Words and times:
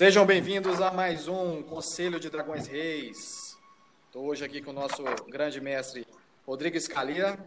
Sejam 0.00 0.24
bem-vindos 0.24 0.80
a 0.80 0.90
mais 0.90 1.28
um 1.28 1.62
Conselho 1.62 2.18
de 2.18 2.30
Dragões 2.30 2.66
Reis. 2.66 3.58
Estou 4.06 4.24
hoje 4.28 4.42
aqui 4.42 4.62
com 4.62 4.70
o 4.70 4.72
nosso 4.72 5.04
grande 5.28 5.60
mestre 5.60 6.06
Rodrigo 6.46 6.74
Escalia. 6.74 7.38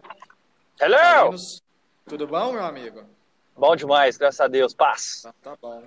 Hello! 0.79 0.95
Calinos. 0.95 1.63
Tudo 2.05 2.27
bom, 2.27 2.53
meu 2.53 2.63
amigo? 2.63 3.05
Bom 3.57 3.75
demais, 3.75 4.17
graças 4.17 4.39
a 4.39 4.47
Deus. 4.47 4.71
Paz. 4.71 5.23
Tá, 5.23 5.33
tá 5.41 5.57
bom. 5.59 5.83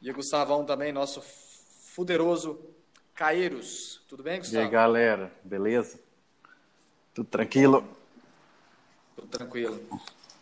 E 0.00 0.10
o 0.10 0.14
Gustavão 0.14 0.64
também, 0.64 0.94
nosso 0.94 1.20
fuderoso 1.20 2.58
Caeiros. 3.14 4.00
Tudo 4.08 4.22
bem, 4.22 4.36
E 4.36 4.38
Gustavo? 4.38 4.64
aí, 4.64 4.70
galera, 4.70 5.30
beleza? 5.44 6.00
Tudo 7.12 7.28
tranquilo? 7.28 7.86
Tudo 9.14 9.28
tranquilo. 9.28 9.78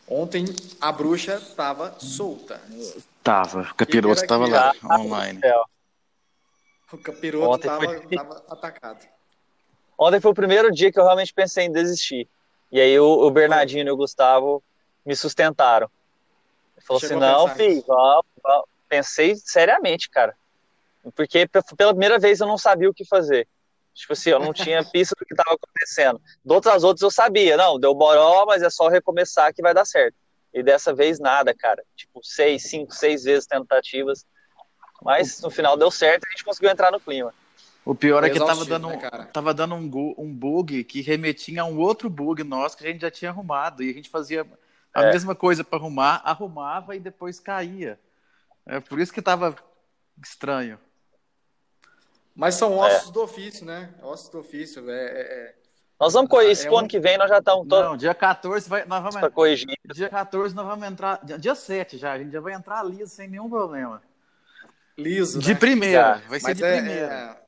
Ontem 0.07 0.45
a 0.81 0.93
bruxa 0.93 1.35
estava 1.39 1.99
solta. 1.99 2.63
Tava, 3.25 3.63
o 3.63 3.75
capiroto 3.75 4.21
Que 4.21 4.27
tava 4.27 4.47
lá, 4.47 4.73
Ah, 4.83 5.01
online. 5.01 5.41
O 6.93 6.99
capiroto 6.99 7.47
Ontem 7.55 7.69
estava 7.69 7.85
foi- 7.87 8.19
atacado. 8.51 9.07
Ontem 9.99 10.21
foi 10.21 10.31
o 10.31 10.35
primeiro 10.35 10.71
dia 10.71 10.93
que 10.93 11.01
eu 11.01 11.05
realmente 11.05 11.33
pensei 11.33 11.65
em 11.65 11.73
desistir. 11.73 12.29
E 12.71 12.79
aí 12.81 13.01
o, 13.01 13.07
o 13.07 13.31
Bernardino 13.31 13.89
e 13.89 13.93
o 13.93 13.97
Gustavo 13.97 14.63
me 15.07 15.17
sustentaram. 15.17 15.91
Ele 16.77 16.85
falou 16.87 17.01
Chegou 17.01 17.23
assim, 17.23 17.33
não, 17.33 17.49
filho. 17.49 17.85
Pensei 18.89 19.35
seriamente, 19.37 20.11
cara. 20.11 20.37
Porque 21.17 21.47
pe- 21.49 21.63
pela 21.77 21.93
primeira 21.93 22.19
vez 22.19 22.41
eu 22.41 22.47
não 22.47 22.59
sabia 22.59 22.91
o 22.91 22.95
que 22.95 23.05
fazer. 23.07 23.49
Tipo 23.95 24.13
assim, 24.13 24.31
eu 24.31 24.39
não 24.41 24.53
tinha 24.53 24.85
pista 24.93 25.15
do 25.19 25.25
que 25.25 25.33
estava 25.33 25.55
acontecendo. 25.57 26.21
De 26.45 26.53
outras 26.53 26.85
outras 26.85 27.03
eu 27.03 27.11
sabia. 27.11 27.57
Não, 27.57 27.79
deu 27.81 27.95
boró, 27.95 28.45
mas 28.47 28.63
é 28.63 28.69
só 28.69 28.89
recomeçar 28.89 29.55
que 29.55 29.63
vai 29.63 29.73
dar 29.73 29.85
certo. 29.87 30.15
E 30.55 30.63
dessa 30.63 30.95
vez 30.95 31.19
nada, 31.19 31.53
cara. 31.53 31.85
Tipo, 31.97 32.21
seis, 32.23 32.63
cinco, 32.71 32.95
seis 32.95 33.25
vezes 33.25 33.45
tentativas. 33.47 34.25
Mas 35.03 35.41
no 35.43 35.51
final 35.51 35.77
deu 35.77 35.91
certo 35.91 36.25
e 36.25 36.29
a 36.29 36.31
gente 36.31 36.45
conseguiu 36.45 36.71
entrar 36.71 36.93
no 36.93 37.01
clima. 37.01 37.35
O 37.85 37.95
pior 37.95 38.25
é 38.25 38.31
que 38.31 38.39
tava 38.39 38.65
dando, 38.65 38.89
né, 38.89 38.97
cara? 38.97 39.25
tava 39.27 39.53
dando 39.53 39.75
um, 39.75 40.15
um 40.17 40.33
bug 40.33 40.85
que 40.85 41.03
remetia 41.03 41.61
a 41.63 41.65
um 41.67 41.79
outro 41.79 42.09
bug 42.09 42.43
nosso 42.45 42.77
que 42.79 42.87
a 42.87 42.91
gente 42.91 43.03
já 43.03 43.11
tinha 43.11 43.31
arrumado. 43.31 43.83
E 43.83 43.91
a 43.91 43.93
gente 43.93 44.09
fazia 44.09 44.47
a 44.95 45.03
É. 45.03 45.13
mesma 45.13 45.35
coisa 45.35 45.65
para 45.65 45.79
arrumar, 45.79 46.23
arrumava 46.25 46.95
e 46.97 47.01
depois 47.01 47.41
caía. 47.41 47.99
É 48.65 48.81
por 48.81 48.99
isso 49.01 49.13
que 49.13 49.21
tava 49.21 49.55
estranho. 50.23 50.79
Mas 52.35 52.55
são 52.55 52.79
ossos 52.79 53.11
do 53.11 53.23
ofício, 53.23 53.67
né? 53.67 53.93
Ossos 54.03 54.29
do 54.29 54.39
ofício. 54.39 54.89
É, 54.91 54.95
é- 55.05 55.21
é- 55.21 55.55
Nós 56.01 56.13
vamos 56.13 56.29
corrigir 56.29 56.53
isso 56.53 56.63
É 56.63 56.67
pro 56.67 56.75
um- 56.75 56.79
ano 56.81 56.89
que 56.89 56.99
vem, 57.01 57.17
nós 57.17 57.29
já 57.31 57.39
estamos 57.39 57.69
todos 57.69 57.85
Não, 57.91 57.97
dia 57.97 58.15
14 58.15 58.69
vai, 58.69 58.85
nós 58.85 59.01
vamos 59.01 59.17
para 59.17 59.31
corrigir. 59.31 59.67
Dia 59.95 60.09
14 60.09 60.55
nós 60.55 60.67
vamos 60.67 60.87
entrar. 60.87 61.21
Dia, 61.25 61.39
dia 61.39 61.55
7 61.55 61.97
já, 61.99 62.13
a 62.13 62.19
gente 62.19 62.33
já 62.33 62.41
vai 62.41 62.53
entrar 62.53 62.83
liso 62.85 63.15
sem 63.15 63.29
nenhum 63.29 63.49
problema. 63.49 64.03
liso, 64.99 65.39
De 65.41 65.55
né? 65.55 65.59
primeira, 65.59 66.01
Já. 66.21 66.29
vai 66.29 66.41
ser 66.41 66.47
Mas 66.49 66.57
de 66.57 66.65
é, 66.65 66.77
primeira. 66.77 67.39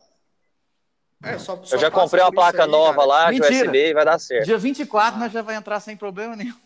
é, 1.24 1.32
é, 1.34 1.38
só, 1.38 1.62
só 1.64 1.76
Eu 1.76 1.80
já 1.80 1.90
comprei 1.90 2.22
uma 2.22 2.32
placa 2.32 2.64
aí, 2.64 2.70
nova 2.70 2.94
cara. 2.96 3.06
lá 3.06 3.32
de 3.32 3.40
Mentira. 3.40 3.64
USB 3.66 3.88
e 3.90 3.94
vai 3.94 4.04
dar 4.04 4.18
certo. 4.18 4.44
Dia 4.46 4.58
24 4.58 5.18
nós 5.20 5.32
já 5.32 5.42
vai 5.42 5.54
entrar 5.56 5.78
sem 5.80 5.96
problema 5.96 6.34
nenhum. 6.36 6.56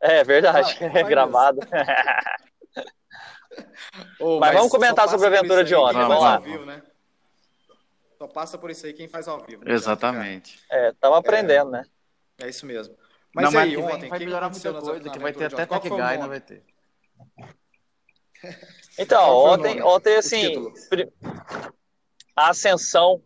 É 0.00 0.22
verdade, 0.22 0.76
Ah, 0.80 0.98
é 0.98 1.02
gravado. 1.02 1.58
Ô, 4.20 4.38
Mas 4.38 4.52
vamos 4.54 4.70
comentar 4.70 5.08
sobre 5.08 5.26
a 5.26 5.30
aventura 5.30 5.64
de 5.64 5.74
ontem, 5.74 5.98
vamos 5.98 6.20
lá. 6.22 6.36
ao 6.36 6.42
vivo, 6.42 6.64
né? 6.66 6.82
Só 8.18 8.26
passa 8.26 8.56
por 8.56 8.70
isso 8.70 8.86
aí 8.86 8.92
quem 8.92 9.08
faz 9.08 9.28
ao 9.28 9.44
vivo. 9.44 9.64
né? 9.64 9.72
Exatamente. 9.72 10.58
É, 10.70 10.90
estamos 10.90 11.18
aprendendo, 11.18 11.70
né? 11.70 11.84
É 12.38 12.48
isso 12.48 12.64
mesmo. 12.64 12.96
Mas 13.34 13.44
não, 13.44 13.52
mas 13.52 13.64
aí, 13.64 13.70
que 13.70 13.76
vem 13.76 13.84
ontem, 13.84 14.06
o 14.06 14.08
vai 14.08 14.18
que 14.18 14.18
que 14.18 14.24
melhorar 14.24 14.50
muita 14.50 14.72
coisa, 14.80 15.10
que 15.10 15.18
vai 15.18 15.32
ter 15.32 15.44
até 15.54 15.66
Guy, 15.66 15.90
não 15.90 15.98
nome? 15.98 16.28
vai 16.28 16.40
ter. 16.40 16.64
Então, 18.98 19.28
ontem, 19.30 19.82
ontem 19.82 20.16
assim, 20.16 20.72
a 22.34 22.48
ascensão 22.48 23.22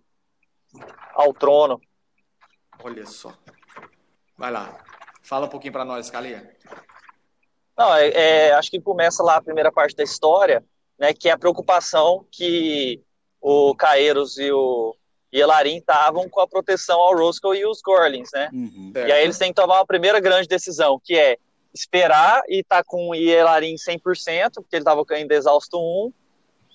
ao 1.15 1.33
trono. 1.33 1.81
Olha 2.83 3.06
só. 3.06 3.33
Vai 4.37 4.50
lá. 4.50 4.83
Fala 5.23 5.47
um 5.47 5.49
pouquinho 5.49 5.73
pra 5.73 5.84
nós, 5.84 6.11
Calia. 6.11 6.56
Não, 7.79 7.95
é, 7.95 8.09
é, 8.09 8.53
acho 8.55 8.69
que 8.69 8.81
começa 8.81 9.23
lá 9.23 9.37
a 9.37 9.43
primeira 9.43 9.71
parte 9.71 9.95
da 9.95 10.03
história, 10.03 10.65
né, 10.99 11.12
que 11.15 11.29
é 11.29 11.33
a 11.33 11.39
preocupação 11.39 12.27
que 12.33 13.00
o 13.41 13.75
Caeiros 13.75 14.39
e 14.39 14.51
o 14.53 14.95
e 15.33 15.41
Elarim 15.41 15.77
estavam 15.77 16.28
com 16.28 16.41
a 16.41 16.49
proteção 16.49 16.99
ao 16.99 17.17
Roscoe 17.17 17.56
e 17.56 17.65
os 17.65 17.81
Gorlins, 17.81 18.31
né? 18.34 18.51
Uhum. 18.53 18.93
E 18.97 19.12
aí 19.12 19.23
eles 19.23 19.39
têm 19.39 19.53
que 19.53 19.61
tomar 19.61 19.77
uma 19.78 19.87
primeira 19.87 20.19
grande 20.19 20.49
decisão, 20.49 21.01
que 21.05 21.17
é 21.17 21.37
esperar 21.73 22.43
e 22.49 22.65
tá 22.65 22.83
com 22.83 23.11
o 23.11 23.15
Ielarim 23.15 23.77
100%, 23.77 24.55
porque 24.55 24.75
ele 24.75 24.84
tava 24.84 25.05
ainda 25.11 25.33
exausto 25.33 25.79
1, 25.79 26.12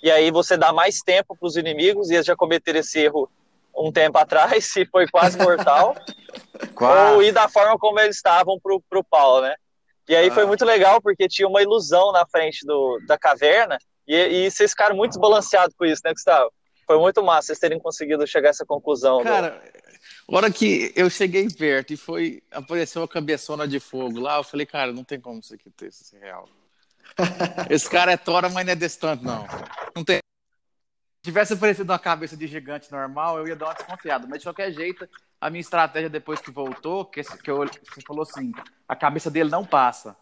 e 0.01 0.09
aí 0.09 0.31
você 0.31 0.55
dá 0.55 0.71
mais 0.71 1.01
tempo 1.01 1.35
para 1.37 1.45
os 1.45 1.57
inimigos, 1.57 2.09
e 2.09 2.13
eles 2.13 2.25
já 2.25 2.33
cometeram 2.33 2.79
esse 2.79 2.97
erro 2.97 3.29
um 3.75 3.91
tempo 3.91 4.17
atrás, 4.17 4.73
e 4.77 4.85
foi 4.85 5.05
quase 5.05 5.37
mortal, 5.37 5.93
ou 7.13 7.21
ir 7.21 7.33
da 7.33 7.49
forma 7.49 7.77
como 7.77 7.99
eles 7.99 8.15
estavam 8.15 8.57
pro, 8.57 8.81
pro 8.89 9.03
pau, 9.03 9.41
né? 9.41 9.53
E 10.07 10.15
aí 10.15 10.29
Ah. 10.29 10.33
foi 10.33 10.45
muito 10.45 10.63
legal, 10.63 11.01
porque 11.01 11.27
tinha 11.27 11.47
uma 11.47 11.61
ilusão 11.61 12.13
na 12.13 12.25
frente 12.25 12.65
do, 12.65 13.01
da 13.05 13.17
caverna, 13.17 13.77
e, 14.07 14.15
e 14.45 14.51
vocês 14.51 14.71
ficaram 14.71 14.95
muito 14.95 15.11
desbalanceados 15.11 15.75
com 15.77 15.85
isso, 15.85 16.01
né, 16.05 16.11
Gustavo? 16.13 16.51
Foi 16.85 16.99
muito 16.99 17.23
massa 17.23 17.47
vocês 17.47 17.59
terem 17.59 17.79
conseguido 17.79 18.25
chegar 18.27 18.49
a 18.49 18.51
essa 18.51 18.65
conclusão. 18.65 19.17
do- 19.19 19.23
Cara, 19.23 19.61
a 20.29 20.35
hora 20.35 20.51
que 20.51 20.93
eu 20.95 21.09
cheguei 21.09 21.47
perto 21.49 21.93
e 21.93 21.97
foi 21.97 22.43
apareceu 22.51 23.01
a 23.03 23.07
cabeçona 23.07 23.67
de 23.67 23.79
fogo 23.79 24.19
lá, 24.19 24.37
eu 24.37 24.43
falei, 24.43 24.65
cara, 24.65 24.91
não 24.91 25.03
tem 25.03 25.19
como 25.19 25.39
isso 25.39 25.53
aqui 25.53 25.69
ter 25.71 25.87
isso 25.87 26.15
real. 26.17 26.47
Esse 27.69 27.89
cara 27.89 28.11
é 28.11 28.17
Tora, 28.17 28.49
mas 28.49 28.65
não 28.65 28.73
é 28.73 28.75
desse 28.75 28.99
tanto, 28.99 29.23
não. 29.23 29.45
Não 29.95 30.03
tem. 30.03 30.17
Se 30.17 31.31
tivesse 31.31 31.53
aparecido 31.53 31.91
uma 31.91 31.97
cabeça 31.97 32.37
de 32.37 32.45
gigante 32.45 32.91
normal, 32.91 33.39
eu 33.39 33.47
ia 33.47 33.55
dar 33.55 33.65
uma 33.67 33.73
desconfiada. 33.73 34.27
Mas 34.27 34.39
de 34.39 34.45
qualquer 34.45 34.71
jeito, 34.71 35.09
a 35.41 35.49
minha 35.49 35.61
estratégia 35.61 36.09
depois 36.09 36.39
que 36.39 36.51
voltou, 36.51 37.03
que, 37.05 37.23
que 37.23 37.49
eu, 37.49 37.57
você 37.65 38.01
falou 38.05 38.21
assim, 38.21 38.51
a 38.87 38.95
cabeça 38.95 39.31
dele 39.31 39.49
não 39.49 39.65
passa. 39.65 40.15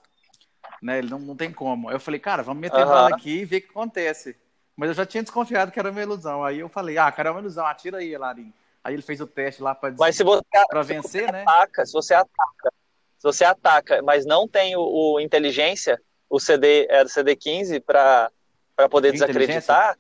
Né? 0.84 0.98
Ele 0.98 1.10
não, 1.10 1.18
não 1.18 1.36
tem 1.36 1.52
como. 1.52 1.90
Eu 1.90 2.00
falei, 2.00 2.20
cara, 2.20 2.44
vamos 2.44 2.62
meter 2.62 2.82
Aham. 2.82 2.92
bala 2.92 3.10
aqui 3.10 3.40
e 3.40 3.46
ver 3.46 3.58
o 3.58 3.62
que 3.62 3.70
acontece. 3.70 4.36
Mas 4.76 4.90
eu 4.90 4.96
já 4.96 5.06
tinha 5.06 5.24
desconfiado 5.24 5.72
que 5.72 5.80
era 5.80 5.90
uma 5.90 6.02
ilusão. 6.02 6.44
Aí 6.44 6.60
eu 6.60 6.68
falei, 6.68 6.98
ah, 6.98 7.10
cara, 7.10 7.30
é 7.30 7.32
uma 7.32 7.40
ilusão, 7.40 7.66
atira 7.66 8.00
aí, 8.00 8.14
Elarim. 8.14 8.54
Aí 8.84 8.94
ele 8.94 9.02
fez 9.02 9.22
o 9.22 9.28
teste 9.28 9.64
lá 9.64 9.74
pra, 9.74 9.94
Mas 9.98 10.18
se 10.18 10.24
você, 10.26 10.44
pra 10.68 10.82
vencer, 10.82 11.32
né? 11.32 11.44
ataca, 11.44 11.86
se 11.86 11.94
você 11.94 12.14
ataca, 12.14 12.74
se 13.18 13.24
você 13.24 13.46
ataca, 13.46 14.02
mas 14.02 14.26
não 14.26 14.46
tem 14.46 14.76
o, 14.76 14.82
o 14.82 15.20
inteligência, 15.22 16.02
o 16.30 16.38
CD 16.38 16.86
é 16.90 17.08
CD 17.08 17.36
15 17.36 17.80
para 17.80 18.30
para 18.76 18.90
poder 18.90 19.12
De 19.12 19.20
desacreditar 19.20 19.98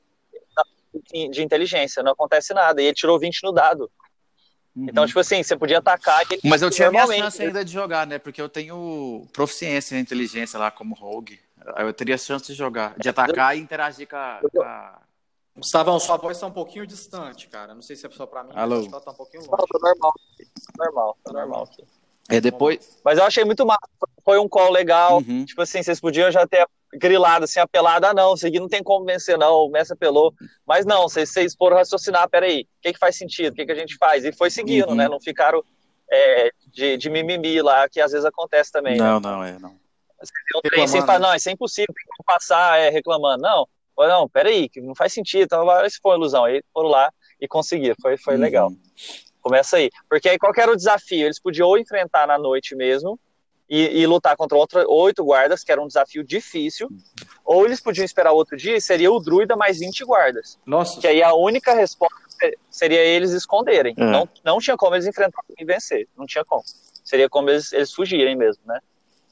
de 1.31 1.43
inteligência, 1.43 2.03
não 2.03 2.11
acontece 2.11 2.53
nada. 2.53 2.81
E 2.81 2.85
ele 2.85 2.93
tirou 2.93 3.19
20 3.19 3.43
no 3.43 3.51
dado. 3.51 3.89
Então, 4.75 5.05
tipo 5.05 5.19
assim, 5.19 5.43
você 5.43 5.55
podia 5.55 5.77
atacar 5.77 6.21
ele 6.23 6.41
Uhum. 6.43 6.49
Mas 6.49 6.61
eu 6.61 6.69
tinha 6.71 6.89
minha 6.89 7.05
chance 7.05 7.41
ainda 7.41 7.63
de 7.63 7.71
jogar, 7.71 8.07
né? 8.07 8.17
Porque 8.17 8.41
eu 8.41 8.49
tenho 8.49 9.27
proficiência 9.31 9.95
em 9.95 9.99
inteligência 9.99 10.57
lá 10.59 10.71
como 10.71 10.95
rogue. 10.95 11.39
Aí 11.75 11.85
eu 11.85 11.93
teria 11.93 12.17
chance 12.17 12.45
de 12.47 12.53
jogar, 12.53 12.95
de 12.97 13.07
atacar 13.07 13.55
e 13.55 13.59
interagir 13.61 14.07
com 14.07 14.15
a. 14.15 14.39
com 14.51 14.61
a- 14.61 14.99
Gustavão, 15.55 15.99
sua 15.99 16.17
voz 16.17 16.39
tá 16.39 16.47
um 16.47 16.51
pouquinho 16.51 16.87
distante, 16.87 17.47
cara. 17.47 17.75
Não 17.75 17.81
sei 17.83 17.95
se 17.95 18.07
é 18.07 18.09
só 18.09 18.25
pra 18.25 18.43
mim, 18.43 18.49
Alô? 18.55 18.87
mas 18.89 19.03
tá 19.03 19.11
um 19.11 19.13
pouquinho 19.13 19.43
Não, 19.43 19.51
longe. 19.51 19.67
tá 19.71 19.79
normal. 19.79 20.13
Tá 20.75 20.83
normal, 20.85 21.17
tá 21.23 21.31
normal. 21.33 21.63
aqui. 21.71 21.83
É 22.27 22.41
depois. 22.41 22.97
Mas 23.05 23.19
eu 23.19 23.23
achei 23.23 23.45
muito 23.45 23.63
massa. 23.63 23.79
Foi 24.25 24.39
um 24.39 24.49
call 24.49 24.71
legal. 24.71 25.19
Uhum. 25.19 25.45
Tipo 25.45 25.61
assim, 25.61 25.83
vocês 25.83 25.99
podiam 25.99 26.31
já 26.31 26.47
ter 26.47 26.65
grilado, 26.97 27.45
assim, 27.45 27.59
apelado. 27.59 28.05
Ah, 28.05 28.13
não, 28.13 28.33
isso 28.33 28.45
aqui 28.47 28.59
não 28.59 28.67
tem 28.67 28.83
como 28.83 29.05
vencer, 29.05 29.37
não. 29.37 29.65
O 29.65 29.69
Messi 29.69 29.93
apelou. 29.93 30.33
Mas 30.65 30.85
não, 30.85 31.03
vocês, 31.03 31.29
vocês 31.31 31.55
foram 31.55 31.77
raciocinar. 31.77 32.29
Peraí, 32.29 32.61
o 32.61 32.81
que, 32.81 32.93
que 32.93 32.99
faz 32.99 33.15
sentido? 33.17 33.53
O 33.53 33.55
que, 33.55 33.65
que 33.65 33.71
a 33.71 33.75
gente 33.75 33.95
faz? 33.97 34.23
E 34.25 34.31
foi 34.31 34.49
seguindo, 34.49 34.89
Uhum. 34.89 34.95
né? 34.95 35.07
Não 35.07 35.19
ficaram 35.19 35.63
é, 36.11 36.51
de, 36.71 36.97
de 36.97 37.09
mimimi 37.09 37.61
lá, 37.61 37.87
que 37.89 37.99
às 37.99 38.11
vezes 38.11 38.25
acontece 38.25 38.71
também. 38.71 38.97
né? 38.97 39.03
Não, 39.03 39.19
não, 39.19 39.43
é, 39.43 39.57
não. 39.59 39.75
Você 40.21 40.31
deu 40.51 40.59
um 40.59 40.61
trem 40.61 41.03
né? 41.05 41.19
não, 41.19 41.35
isso 41.35 41.49
é 41.49 41.51
impossível, 41.51 41.93
tem 41.93 42.05
como 42.15 42.25
passar 42.25 42.79
é, 42.79 42.89
reclamando. 42.89 43.41
Não, 43.43 43.67
não, 43.97 44.29
peraí, 44.29 44.69
que 44.69 44.79
não 44.81 44.95
faz 44.95 45.11
sentido. 45.13 45.43
Então, 45.43 45.63
lá, 45.63 45.85
isso 45.85 45.99
foi 46.01 46.11
uma 46.11 46.17
ilusão. 46.17 46.45
Aí 46.45 46.63
foram 46.73 46.89
lá 46.89 47.11
e 47.41 47.47
conseguiram. 47.47 47.95
Foi, 48.01 48.17
foi 48.17 48.35
Uhum. 48.35 48.41
legal. 48.41 48.71
Começa 49.41 49.75
aí. 49.77 49.89
Porque 50.09 50.29
aí 50.29 50.37
qual 50.39 50.53
que 50.53 50.61
era 50.61 50.71
o 50.71 50.75
desafio? 50.75 51.25
Eles 51.25 51.41
podiam 51.41 51.67
ou 51.67 51.77
enfrentar 51.77 52.25
na 52.25 52.37
noite 52.37 52.75
mesmo 52.75 53.19
e, 53.69 54.01
e 54.01 54.07
lutar 54.07 54.35
contra 54.35 54.57
outra, 54.57 54.85
oito 54.87 55.23
guardas, 55.23 55.63
que 55.63 55.71
era 55.71 55.81
um 55.81 55.87
desafio 55.87 56.23
difícil, 56.23 56.89
ou 57.45 57.65
eles 57.65 57.81
podiam 57.81 58.03
esperar 58.05 58.31
outro 58.31 58.55
dia 58.57 58.75
e 58.75 58.81
seria 58.81 59.11
o 59.11 59.19
druida 59.19 59.55
mais 59.55 59.79
20 59.79 60.03
guardas. 60.05 60.59
Nossa, 60.65 60.99
Que 60.99 61.07
aí 61.07 61.23
a 61.23 61.33
única 61.33 61.73
resposta 61.73 62.15
seria 62.69 62.99
eles 62.99 63.31
esconderem. 63.31 63.93
É. 63.97 64.03
Não, 64.03 64.27
não 64.43 64.59
tinha 64.59 64.75
como 64.75 64.95
eles 64.95 65.07
enfrentarem 65.07 65.55
e 65.57 65.63
vencer. 65.65 66.07
Não 66.17 66.25
tinha 66.25 66.43
como. 66.43 66.61
Seria 67.03 67.29
como 67.29 67.49
eles, 67.49 67.71
eles 67.73 67.91
fugirem 67.93 68.35
mesmo, 68.35 68.63
né? 68.65 68.79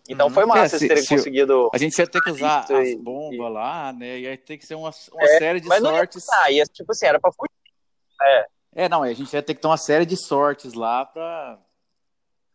Então 0.09 0.27
Uhum. 0.27 0.33
foi 0.33 0.45
massa 0.45 0.61
É, 0.61 0.63
eles 0.65 0.79
se- 0.79 0.87
terem 0.87 1.03
se- 1.03 1.15
conseguido. 1.15 1.69
A 1.73 1.77
gente 1.77 1.97
ia 1.97 2.07
ter 2.07 2.21
que 2.21 2.31
usar 2.31 2.65
as 2.71 2.95
bombas 2.95 3.51
lá, 3.51 3.93
né? 3.93 4.19
E 4.19 4.27
aí 4.27 4.37
tem 4.37 4.57
que 4.57 4.65
ser 4.65 4.75
uma, 4.75 4.91
uma 5.13 5.23
É, 5.23 5.37
série 5.37 5.59
de 5.61 5.67
Mas 5.67 5.81
não 5.81 5.91
ia 5.91 5.97
sortes. 5.97 6.25
ia, 6.49 6.63
tipo 6.65 6.91
assim, 6.91 7.05
era 7.05 7.19
pra 7.19 7.31
fugir. 7.31 7.51
É, 8.73 8.87
não, 8.89 9.03
a 9.03 9.13
gente 9.13 9.31
ia 9.33 9.41
ter 9.43 9.53
que 9.53 9.61
ter 9.61 9.67
uma 9.67 9.77
série 9.77 10.05
de 10.05 10.15
sortes 10.17 10.73
lá 10.73 11.05
pra, 11.05 11.59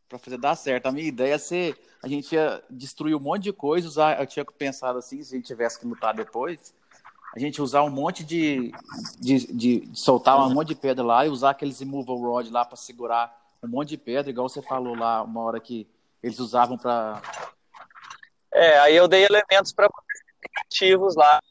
pra 0.08 0.18
fazer 0.18 0.38
dar 0.38 0.54
certo. 0.56 0.86
A 0.86 0.92
minha 0.92 1.06
ideia 1.06 1.30
ia 1.30 1.38
ser. 1.38 1.76
A 2.02 2.08
gente 2.08 2.34
ia 2.34 2.62
destruir 2.70 3.14
um 3.14 3.20
monte 3.20 3.44
de 3.44 3.52
coisa, 3.52 3.88
usar. 3.88 4.20
Eu 4.20 4.26
tinha 4.26 4.44
pensado 4.44 4.98
assim, 4.98 5.22
se 5.22 5.34
a 5.34 5.36
gente 5.36 5.46
tivesse 5.46 5.78
que 5.78 5.86
lutar 5.86 6.14
depois, 6.14 6.74
a 7.34 7.38
gente 7.38 7.60
usar 7.60 7.82
um 7.82 7.90
monte 7.90 8.24
de, 8.24 8.72
de, 9.18 9.46
de, 9.52 9.86
de 9.86 9.98
soltar 9.98 10.38
um 10.38 10.54
monte 10.54 10.68
de 10.68 10.74
pedra 10.74 11.04
lá 11.04 11.26
e 11.26 11.28
usar 11.28 11.50
aqueles 11.50 11.80
immovable 11.80 12.24
rod 12.24 12.50
lá 12.50 12.64
para 12.64 12.76
segurar 12.76 13.36
um 13.62 13.68
monte 13.68 13.90
de 13.90 13.98
pedra, 13.98 14.30
igual 14.30 14.48
você 14.48 14.62
falou 14.62 14.94
lá 14.96 15.22
uma 15.22 15.42
hora 15.42 15.60
que 15.60 15.86
eles 16.22 16.38
usavam 16.38 16.78
para. 16.78 17.20
É, 18.52 18.78
aí 18.78 18.96
eu 18.96 19.06
dei 19.06 19.24
elementos 19.24 19.72
para 19.72 19.88
ativos 20.60 21.14
lá, 21.14 21.42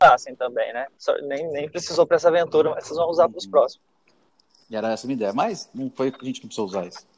assim 0.00 0.34
também, 0.34 0.72
né? 0.72 0.86
Só, 0.96 1.14
nem, 1.22 1.50
nem 1.50 1.68
precisou 1.68 2.06
para 2.06 2.16
essa 2.16 2.28
aventura, 2.28 2.70
mas 2.70 2.86
vocês 2.86 2.96
vão 2.96 3.10
usar 3.10 3.28
para 3.28 3.38
os 3.38 3.46
próximos. 3.46 3.84
E 4.70 4.76
era 4.76 4.92
essa 4.92 5.04
a 5.04 5.08
minha 5.08 5.16
ideia, 5.16 5.32
mas 5.32 5.68
não 5.74 5.90
foi 5.90 6.10
que 6.10 6.22
a 6.22 6.24
gente 6.24 6.42
não 6.42 6.48
precisou 6.48 6.66
usar 6.66 6.86
isso. 6.86 7.09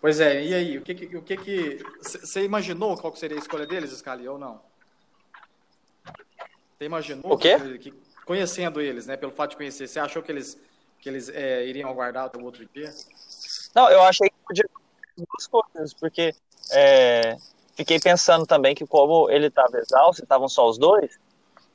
Pois 0.00 0.18
é, 0.18 0.42
e 0.42 0.54
aí, 0.54 0.78
o 0.78 0.82
que 0.82 0.94
que, 0.94 1.16
o 1.16 1.22
que 1.22 1.36
que 1.36 1.84
você 2.02 2.42
imaginou 2.42 2.96
qual 2.96 3.14
seria 3.14 3.36
a 3.36 3.40
escolha 3.40 3.66
deles, 3.66 3.90
Scali, 3.92 4.26
ou 4.26 4.38
não? 4.38 4.60
Você 6.78 6.86
imaginou? 6.86 7.32
O 7.32 7.36
quê? 7.36 7.58
Que, 7.78 7.92
conhecendo 8.24 8.80
eles, 8.80 9.06
né, 9.06 9.16
pelo 9.16 9.32
fato 9.32 9.50
de 9.50 9.56
conhecer, 9.56 9.86
você 9.86 10.00
achou 10.00 10.22
que 10.22 10.32
eles 10.32 10.58
que 11.00 11.08
eles 11.08 11.28
é, 11.30 11.66
iriam 11.66 11.88
aguardar 11.88 12.30
o 12.36 12.44
outro 12.44 12.62
IP? 12.62 12.88
Não, 13.74 13.90
eu 13.90 14.02
achei 14.02 14.28
que 14.28 14.36
podia 14.46 14.64
duas 15.16 15.46
coisas, 15.46 15.94
porque 15.94 16.34
é, 16.72 17.36
fiquei 17.74 17.98
pensando 17.98 18.46
também 18.46 18.74
que 18.74 18.86
como 18.86 19.30
ele 19.30 19.46
estava 19.46 19.78
exausto, 19.78 20.22
estavam 20.22 20.48
só 20.48 20.68
os 20.68 20.78
dois, 20.78 21.18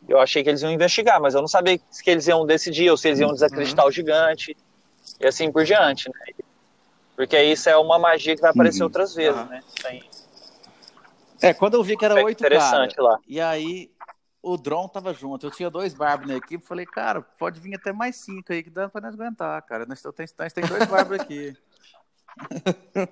eu 0.07 0.19
achei 0.19 0.43
que 0.43 0.49
eles 0.49 0.61
iam 0.61 0.71
investigar, 0.71 1.19
mas 1.19 1.33
eu 1.33 1.41
não 1.41 1.47
sabia 1.47 1.79
se 1.89 2.07
eles 2.09 2.27
iam 2.27 2.45
decidir 2.45 2.89
ou 2.91 2.97
se 2.97 3.07
eles 3.07 3.19
iam 3.19 3.33
desacreditar 3.33 3.85
uhum. 3.85 3.89
o 3.89 3.91
gigante 3.91 4.55
e 5.19 5.25
assim 5.25 5.51
por 5.51 5.63
diante, 5.63 6.09
né? 6.09 6.44
Porque 7.15 7.41
isso 7.41 7.69
é 7.69 7.77
uma 7.77 7.97
magia 7.97 8.35
que 8.35 8.41
vai 8.41 8.51
aparecer 8.51 8.81
uhum. 8.81 8.85
outras 8.85 9.15
vezes, 9.15 9.39
uhum. 9.39 9.47
né? 9.47 9.63
Tem... 9.81 10.03
É, 11.41 11.53
quando 11.53 11.75
eu 11.75 11.83
vi 11.83 11.95
que 11.95 12.05
era 12.05 12.15
oito 12.15 12.43
interessante 12.43 12.95
cara, 12.95 13.09
lá. 13.09 13.19
E 13.27 13.39
aí 13.39 13.91
o 14.41 14.57
Dron 14.57 14.87
tava 14.87 15.13
junto. 15.13 15.47
Eu 15.47 15.51
tinha 15.51 15.69
dois 15.69 15.93
barbos 15.93 16.27
na 16.27 16.35
equipe. 16.35 16.63
Falei, 16.63 16.85
cara, 16.85 17.21
pode 17.21 17.59
vir 17.59 17.75
até 17.75 17.91
mais 17.91 18.17
cinco 18.17 18.53
aí, 18.53 18.61
que 18.61 18.69
dá 18.69 18.87
pra 18.87 19.01
nós 19.01 19.13
aguentar, 19.13 19.61
cara. 19.63 19.85
Nós, 19.85 20.01
tem, 20.01 20.25
nós 20.37 20.53
tem 20.53 20.65
dois 20.65 20.85
barbos 20.85 21.19
aqui. 21.19 21.55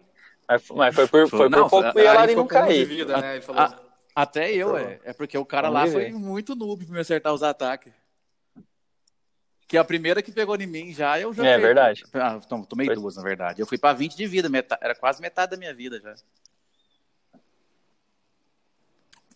mas, 0.47 0.69
mas, 0.69 0.95
foi 0.95 1.07
por, 1.07 1.29
foi 1.29 1.49
não, 1.49 1.63
por 1.63 1.69
pouco 1.69 1.91
que 1.91 1.99
o 1.99 2.01
Yelari 2.01 2.35
não. 2.35 2.47
Vida, 2.67 3.17
né? 3.17 3.41
falou... 3.41 3.61
a, 3.61 3.79
até 4.15 4.51
eu, 4.51 4.77
é. 4.77 4.99
É 5.03 5.13
porque 5.13 5.37
o 5.37 5.45
cara 5.45 5.69
lá 5.69 5.87
foi 5.87 6.11
muito 6.11 6.55
noob 6.55 6.85
pra 6.85 6.93
me 6.93 7.01
acertar 7.01 7.33
os 7.33 7.41
ataques. 7.41 7.91
Que 9.67 9.77
a 9.77 9.83
primeira 9.83 10.21
que 10.21 10.31
pegou 10.31 10.55
em 10.55 10.67
mim 10.67 10.93
já, 10.93 11.19
eu 11.19 11.33
já. 11.33 11.45
É 11.45 11.57
verdade. 11.57 12.03
Ah, 12.13 12.39
tomei 12.67 12.87
foi. 12.87 12.95
duas, 12.95 13.15
na 13.15 13.23
verdade. 13.23 13.61
Eu 13.61 13.65
fui 13.65 13.77
pra 13.77 13.93
20 13.93 14.15
de 14.15 14.27
vida, 14.27 14.49
metade, 14.49 14.81
era 14.83 14.93
quase 14.93 15.21
metade 15.21 15.51
da 15.51 15.57
minha 15.57 15.73
vida 15.73 15.99
já. 15.99 16.15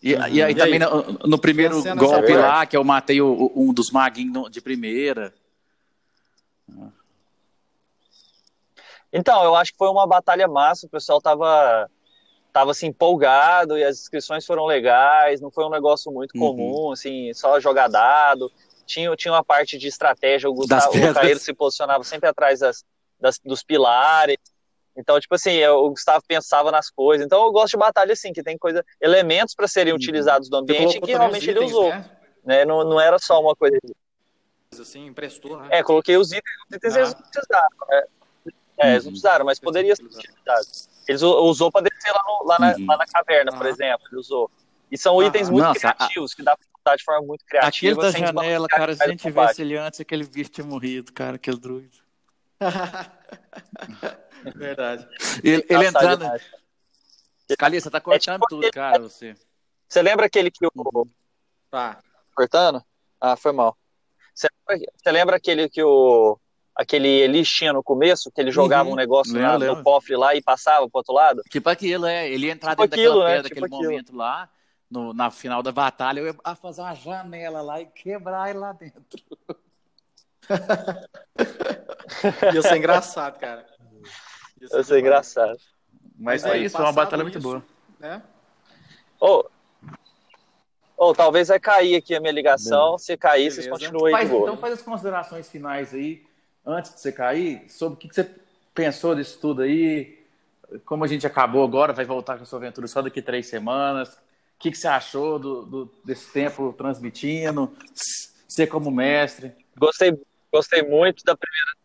E, 0.01 0.13
uhum. 0.13 0.27
e 0.27 0.44
aí 0.44 0.51
e 0.51 0.56
também 0.56 0.74
aí? 0.74 0.79
No, 0.79 1.03
no, 1.27 1.39
primeiro 1.39 1.81
golpe 1.95 2.33
lá, 2.35 2.65
que 2.65 2.77
eu 2.77 2.83
matei 2.83 3.21
o, 3.21 3.51
um 3.56 3.74
dos 3.74 3.89
maguinhos 3.91 4.51
de 4.51 4.62
primeira. 4.62 5.33
Então, 9.12 9.44
eu 9.44 9.56
acho 9.56 9.71
que 9.71 9.77
foi 9.77 9.89
uma 9.89 10.06
batalha 10.06 10.47
massa, 10.47 10.85
o 10.85 10.89
pessoal 10.89 11.21
tava, 11.21 11.89
tava 12.51 12.71
assim, 12.71 12.88
empolgado 12.88 13.77
e 13.77 13.83
as 13.83 14.00
inscrições 14.00 14.45
foram 14.45 14.65
legais, 14.65 15.41
não 15.41 15.50
foi 15.50 15.65
um 15.65 15.69
negócio 15.69 16.12
muito 16.12 16.35
uhum. 16.35 16.39
comum, 16.41 16.91
assim, 16.91 17.33
só 17.33 17.59
jogar 17.59 17.88
dado. 17.88 18.51
Tinha, 18.88 19.16
tinha 19.16 19.34
uma 19.34 19.44
parte 19.44 19.78
de 19.78 19.88
estratégia, 19.88 20.50
o 20.50 20.54
Gustavo 20.54 20.98
o 20.98 21.13
Caeiro 21.13 21.39
se 21.39 21.54
posicionava 21.54 22.04
sempre 22.04 22.30
atrás 22.30 22.62
das, 22.62 22.86
das, 23.19 23.38
dos 23.44 23.62
pilares. 23.62 24.38
Então, 24.95 25.19
tipo 25.19 25.36
assim, 25.36 25.51
eu, 25.51 25.75
o 25.86 25.89
Gustavo 25.92 26.24
pensava 26.28 26.72
nas 26.72 26.89
coisas. 26.89 27.24
Então, 27.24 27.44
eu 27.44 27.51
gosto 27.51 27.72
de 27.72 27.78
batalha 27.78 28.13
assim, 28.13 28.34
que 28.34 28.42
tem 28.42 28.57
coisa, 28.57 28.84
elementos 29.00 29.54
para 29.54 29.68
serem 29.68 29.94
uhum. 29.94 29.98
utilizados 29.98 30.50
no 30.50 30.57
ambiente 30.57 31.00
que 31.00 31.12
realmente 31.12 31.44
itens, 31.44 31.57
ele 31.57 31.66
usou. 31.66 31.89
Né? 31.89 32.10
né? 32.44 32.66
Não, 32.66 32.84
não 32.84 33.00
era 33.00 33.19
só 33.19 33.39
uma 33.39 33.56
coisa. 33.56 33.78
Assim, 34.72 35.06
emprestou, 35.06 35.57
né? 35.60 35.68
É, 35.69 35.84
coloquei 35.84 36.18
os 36.18 36.31
itens, 36.31 36.56
os 36.69 36.75
itens 36.75 36.95
ah. 36.95 37.00
eles 37.00 37.13
não 37.13 37.22
precisaram. 37.22 37.78
Né? 37.89 38.04
É, 38.80 38.92
eles 38.92 39.04
não 39.04 39.12
precisaram, 39.12 39.45
mas 39.45 39.60
poderia 39.60 39.95
ser 39.95 40.04
utilizado. 40.04 40.66
Eles 41.07 41.22
usou 41.22 41.72
para 41.72 41.84
descer 41.84 42.12
lá, 42.12 42.24
no, 42.25 42.48
lá, 42.48 42.57
na, 42.60 42.75
uhum. 42.75 42.86
lá, 42.88 42.98
na, 42.98 43.06
caverna, 43.06 43.51
por 43.51 43.66
exemplo. 43.66 44.07
Ele 44.12 44.19
usou. 44.19 44.50
E 44.92 44.98
são 44.98 45.22
itens 45.22 45.50
muito 45.50 45.66
Nossa, 45.66 45.80
criativos, 45.80 46.31
a... 46.31 46.36
que 46.36 46.44
dá 46.44 46.57
pra 46.57 46.66
usar 46.88 46.95
de 46.95 47.04
forma 47.04 47.28
muito 47.28 47.45
criativa. 47.45 47.68
Aquele 47.69 47.95
da 47.95 48.12
janela, 48.12 48.68
cara, 48.68 48.95
se 48.95 49.04
a 49.04 49.07
gente 49.07 49.22
tivesse 49.22 49.62
ele 49.62 49.78
antes, 49.78 50.00
aquele 50.00 50.24
bicho 50.25 50.50
tinha 50.50 50.66
morrido, 50.66 51.12
cara, 51.12 51.36
aquele 51.36 51.57
druido. 51.57 51.98
Verdade. 54.56 55.07
Ele, 55.44 55.66
ele 55.69 55.86
entrando. 55.86 56.25
Cali, 57.57 57.81
você 57.81 57.89
tá 57.89 58.00
cortando 58.01 58.36
é 58.36 58.39
tipo 58.39 58.48
tudo, 58.50 58.72
cara, 58.72 59.00
você. 59.00 59.36
Você 59.88 60.01
lembra 60.01 60.25
aquele 60.25 60.51
que 60.51 60.66
o. 60.66 61.07
Tá. 61.69 62.01
Cortando? 62.36 62.84
Ah, 63.19 63.36
foi 63.36 63.51
mal. 63.51 63.78
Você 64.34 64.48
lembra, 64.68 64.92
você 64.95 65.12
lembra 65.12 65.36
aquele 65.38 65.69
que 65.69 65.84
o. 65.84 66.39
Aquele 66.75 67.07
Elis 67.07 67.50
tinha 67.50 67.74
no 67.74 67.81
começo, 67.81 68.31
que 68.31 68.39
ele 68.39 68.51
jogava 68.51 68.88
uhum. 68.88 68.94
um 68.94 68.98
negócio 68.98 69.34
lembra, 69.34 69.57
na, 69.57 69.75
no 69.75 69.84
cofre 69.84 70.16
lá 70.16 70.36
e 70.36 70.44
passava 70.44 70.88
pro 70.88 71.00
outro 71.00 71.12
lado? 71.12 71.42
Tipo 71.50 71.69
aquilo, 71.69 72.06
é. 72.06 72.30
Ele 72.30 72.45
ia 72.45 72.51
entrar 72.51 72.72
tipo 72.72 72.84
dentro 72.84 73.00
aquilo, 73.00 73.19
daquela 73.24 73.36
pedra, 73.36 73.44
né? 73.44 73.50
tipo 73.50 73.62
daquele 73.62 73.88
momento 73.88 74.16
lá, 74.16 74.48
no, 74.89 75.13
na 75.13 75.30
final 75.30 75.62
da 75.62 75.72
batalha, 75.72 76.22
eu 76.22 76.28
ia 76.28 76.56
fazer 76.56 76.81
uma 76.81 76.95
janela 76.95 77.62
lá 77.62 77.81
e 77.81 77.86
quebrar 77.86 78.50
ele 78.50 78.60
lá 78.60 78.74
dentro. 78.74 79.04
Ia 82.54 82.62
ser 82.62 82.78
engraçado, 82.78 83.39
cara. 83.39 83.66
Ia 84.62 84.68
ser, 84.68 84.78
Ia 84.78 84.84
ser 84.84 85.00
engraçado. 85.00 85.57
Mas, 86.18 86.44
é 86.45 86.57
isso, 86.57 86.75
foi 86.75 86.86
uma 86.86 86.94
batalha 86.94 87.24
muito 87.24 87.39
boa. 87.39 87.63
Né? 88.00 88.22
Ou, 89.19 89.50
ou 90.95 91.13
talvez 91.13 91.50
vai 91.50 91.60
cair 91.60 91.95
aqui 91.95 92.16
a 92.16 92.19
minha 92.19 92.31
ligação. 92.31 92.98
Se 92.98 93.18
cair, 93.18 93.50
Beleza. 93.50 93.56
vocês 93.56 93.68
continuam 93.68 94.06
aí 94.06 94.13
faz. 94.13 94.31
Então 94.31 94.57
faz 94.57 94.74
as 94.74 94.81
considerações 94.81 95.50
finais 95.50 95.94
aí, 95.94 96.25
antes 96.66 96.94
de 96.94 97.01
você 97.01 97.12
cair, 97.12 97.69
sobre 97.69 97.95
o 97.95 98.00
que 98.00 98.13
você 98.13 98.30
pensou 98.74 99.13
disso 99.13 99.38
tudo 99.39 99.62
aí. 99.62 100.18
Como 100.86 101.04
a 101.04 101.07
gente 101.07 101.28
acabou 101.28 101.63
agora, 101.63 101.94
vai 101.94 102.06
voltar 102.06 102.38
com 102.38 102.44
a 102.44 102.45
sua 102.45 102.57
aventura 102.57 102.88
só 102.88 103.01
daqui 103.01 103.22
três 103.22 103.48
semanas. 103.48 104.18
O 104.57 104.59
que, 104.59 104.71
que 104.71 104.77
você 104.77 104.88
achou 104.88 105.38
do, 105.38 105.65
do, 105.65 105.94
desse 106.04 106.31
tempo 106.31 106.74
transmitindo? 106.74 107.71
Você 108.48 108.65
como 108.65 108.89
mestre? 108.89 109.54
Gostei, 109.77 110.19
gostei 110.51 110.81
muito 110.81 111.24
da 111.24 111.38
primeira 111.38 111.77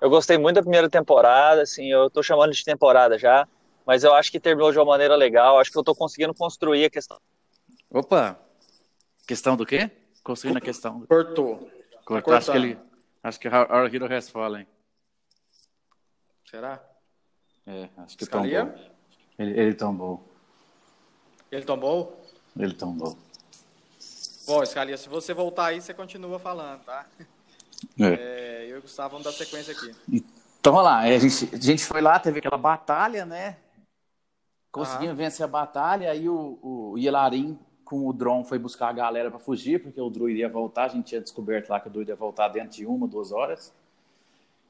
eu 0.00 0.08
gostei 0.08 0.38
muito 0.38 0.56
da 0.56 0.62
primeira 0.62 0.88
temporada, 0.88 1.62
assim, 1.62 1.90
eu 1.90 2.08
tô 2.08 2.22
chamando 2.22 2.52
de 2.52 2.64
temporada 2.64 3.18
já, 3.18 3.48
mas 3.84 4.04
eu 4.04 4.14
acho 4.14 4.30
que 4.30 4.38
terminou 4.38 4.70
de 4.70 4.78
uma 4.78 4.84
maneira 4.84 5.16
legal, 5.16 5.58
acho 5.58 5.72
que 5.72 5.78
eu 5.78 5.82
tô 5.82 5.94
conseguindo 5.94 6.32
construir 6.32 6.84
a 6.84 6.90
questão. 6.90 7.18
Opa! 7.90 8.38
Questão 9.26 9.56
do 9.56 9.66
quê? 9.66 9.90
Construindo 10.22 10.58
a 10.58 10.60
questão. 10.60 11.04
Cortou. 11.06 11.68
Cortou. 12.04 12.32
Tá 12.32 12.38
acho 12.38 12.52
que 12.52 12.56
ele. 12.56 12.78
Acho 13.22 13.40
que 13.40 13.48
Our 13.48 13.92
Hero 13.92 14.14
Has 14.14 14.30
Fallen. 14.30 14.66
Será? 16.48 16.82
É, 17.66 17.88
acho 17.98 18.16
que 18.16 18.24
Escalia? 18.24 18.66
tombou. 18.66 18.84
Ele, 19.38 19.60
ele 19.60 19.74
tombou. 19.74 20.32
Ele 21.50 21.64
tombou? 21.64 22.24
Ele 22.58 22.74
tombou. 22.74 23.16
Bom, 24.46 24.64
Scalia, 24.64 24.96
se 24.96 25.08
você 25.08 25.34
voltar 25.34 25.66
aí, 25.66 25.80
você 25.80 25.92
continua 25.92 26.38
falando, 26.38 26.80
tá? 26.84 27.06
É. 27.98 28.06
É, 28.06 28.66
eu 28.68 28.76
e 28.76 28.78
o 28.78 28.82
Gustavo 28.82 29.10
vamos 29.10 29.24
dar 29.24 29.32
sequência 29.32 29.72
aqui. 29.72 29.94
Então, 30.10 30.72
vamos 30.72 30.84
lá. 30.84 31.00
A 31.00 31.18
gente, 31.18 31.54
a 31.54 31.60
gente 31.60 31.84
foi 31.84 32.00
lá, 32.00 32.18
teve 32.18 32.38
aquela 32.38 32.58
batalha, 32.58 33.24
né? 33.24 33.56
Conseguimos 34.72 35.16
vencer 35.16 35.44
a 35.44 35.48
batalha. 35.48 36.10
Aí 36.10 36.28
o, 36.28 36.58
o 36.62 36.98
Yelarim 36.98 37.58
com 37.84 38.06
o 38.06 38.12
drone 38.12 38.44
foi 38.44 38.58
buscar 38.58 38.88
a 38.88 38.92
galera 38.92 39.30
para 39.30 39.38
fugir, 39.38 39.82
porque 39.82 40.00
o 40.00 40.10
druid 40.10 40.38
ia 40.38 40.48
voltar. 40.48 40.84
A 40.84 40.88
gente 40.88 41.06
tinha 41.06 41.20
descoberto 41.20 41.70
lá 41.70 41.80
que 41.80 41.88
o 41.88 41.90
druid 41.90 42.10
ia 42.10 42.16
voltar 42.16 42.48
dentro 42.48 42.76
de 42.76 42.86
uma, 42.86 43.06
duas 43.06 43.32
horas. 43.32 43.72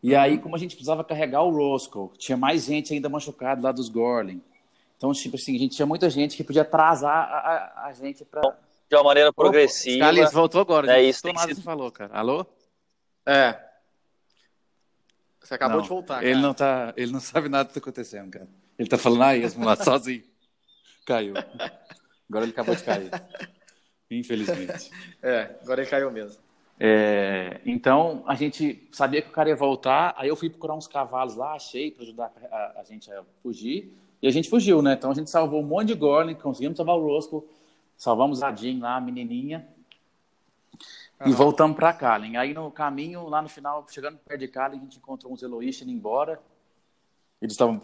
E 0.02 0.14
aí, 0.14 0.36
uhum. 0.36 0.42
como 0.42 0.56
a 0.56 0.58
gente 0.58 0.76
precisava 0.76 1.02
carregar 1.02 1.42
o 1.42 1.50
Roscoe, 1.50 2.10
tinha 2.16 2.36
mais 2.36 2.64
gente 2.64 2.92
ainda 2.94 3.08
machucada 3.08 3.60
lá 3.62 3.72
dos 3.72 3.88
Gorlin. 3.88 4.40
Então, 4.98 5.12
tipo 5.12 5.36
assim, 5.36 5.54
a 5.54 5.58
gente 5.58 5.76
tinha 5.76 5.86
muita 5.86 6.10
gente 6.10 6.36
que 6.36 6.44
podia 6.44 6.62
atrasar 6.62 7.10
a, 7.10 7.38
a, 7.38 7.86
a 7.86 7.92
gente 7.92 8.24
para 8.24 8.42
De 8.90 8.96
uma 8.96 9.04
maneira 9.04 9.32
progressiva. 9.32 10.04
Carlinhos, 10.04 10.32
voltou 10.32 10.60
agora. 10.60 10.92
É 10.92 11.02
isso. 11.02 11.24
Não 11.24 11.32
nada 11.32 11.54
sido... 11.54 11.62
falou, 11.62 11.90
cara. 11.90 12.12
Alô? 12.12 12.44
É. 13.24 13.56
Você 15.40 15.54
acabou 15.54 15.76
não, 15.76 15.82
de 15.84 15.88
voltar. 15.88 16.22
Ele 16.22 16.40
não 16.40 16.52
tá, 16.52 16.92
ele 16.96 17.12
não 17.12 17.20
sabe 17.20 17.48
nada 17.48 17.64
do 17.64 17.72
que 17.72 17.78
está 17.78 17.88
acontecendo, 17.88 18.30
cara. 18.30 18.48
Ele 18.76 18.88
tá 18.88 18.98
falando 18.98 19.22
ah, 19.22 19.36
esmo 19.36 19.64
lá 19.64 19.76
sozinho. 19.82 20.24
Caiu. 21.06 21.34
Agora 22.28 22.44
ele 22.44 22.52
acabou 22.52 22.74
de 22.74 22.82
cair. 22.82 23.10
Infelizmente. 24.10 24.90
É, 25.22 25.56
agora 25.62 25.80
ele 25.80 25.90
caiu 25.90 26.10
mesmo. 26.10 26.42
É, 26.80 27.60
então 27.66 28.22
a 28.26 28.34
gente 28.34 28.88
sabia 28.92 29.20
que 29.20 29.28
o 29.28 29.32
cara 29.32 29.48
ia 29.48 29.56
voltar, 29.56 30.14
aí 30.16 30.28
eu 30.28 30.36
fui 30.36 30.48
procurar 30.48 30.74
uns 30.74 30.86
cavalos 30.86 31.34
lá, 31.34 31.54
achei 31.54 31.90
para 31.90 32.04
ajudar 32.04 32.32
a, 32.52 32.80
a, 32.80 32.84
gente 32.84 33.10
a 33.10 33.24
fugir, 33.42 33.92
e 34.22 34.26
a 34.28 34.30
gente 34.30 34.48
fugiu, 34.48 34.82
né? 34.82 34.94
Então 34.94 35.10
a 35.10 35.14
gente 35.14 35.30
salvou 35.30 35.60
um 35.60 35.66
monte 35.66 35.88
de 35.88 35.94
Gorlin, 35.94 36.34
conseguimos 36.34 36.76
salvar 36.76 36.96
o 36.96 37.02
Roscoe, 37.04 37.42
salvamos 37.96 38.42
a 38.42 38.54
Jean 38.54 38.78
lá, 38.80 38.96
a 38.96 39.00
menininha, 39.00 39.66
Uhum. 41.20 41.30
E 41.30 41.32
voltamos 41.32 41.76
para 41.76 41.92
Kallen. 41.92 42.36
Aí 42.36 42.54
no 42.54 42.70
caminho, 42.70 43.28
lá 43.28 43.42
no 43.42 43.48
final, 43.48 43.84
chegando 43.90 44.18
perto 44.18 44.38
de 44.38 44.46
Kallen, 44.46 44.78
a 44.78 44.82
gente 44.84 44.98
encontrou 44.98 45.32
uns 45.32 45.42
Eloístas 45.42 45.82
indo 45.88 45.96
embora. 45.96 46.40
Eles 47.42 47.54
estavam 47.54 47.80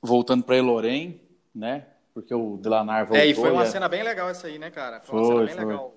voltando 0.00 0.42
para 0.42 0.56
Elorem, 0.56 1.20
né? 1.54 1.86
porque 2.14 2.34
o 2.34 2.56
Delanar 2.56 3.04
voltou. 3.06 3.22
É, 3.22 3.26
e 3.26 3.34
foi 3.34 3.50
uma 3.50 3.64
e- 3.64 3.66
cena 3.66 3.88
bem 3.88 4.02
legal 4.02 4.28
essa 4.28 4.46
aí, 4.46 4.58
né, 4.58 4.70
cara? 4.70 5.00
Foi 5.00 5.18
uma 5.18 5.26
Foi, 5.26 5.34
cena 5.34 5.46
bem 5.46 5.54
foi. 5.56 5.64
legal. 5.66 5.94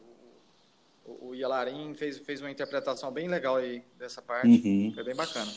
O, 1.05 1.27
o 1.29 1.35
Yalarim 1.35 1.93
fez, 1.93 2.17
fez 2.19 2.41
uma 2.41 2.49
interpretação 2.51 3.11
bem 3.11 3.27
legal 3.27 3.55
aí 3.57 3.81
dessa 3.97 4.21
parte. 4.21 4.47
Uhum. 4.47 4.91
Foi 4.93 5.03
bem 5.03 5.15
bacana. 5.15 5.51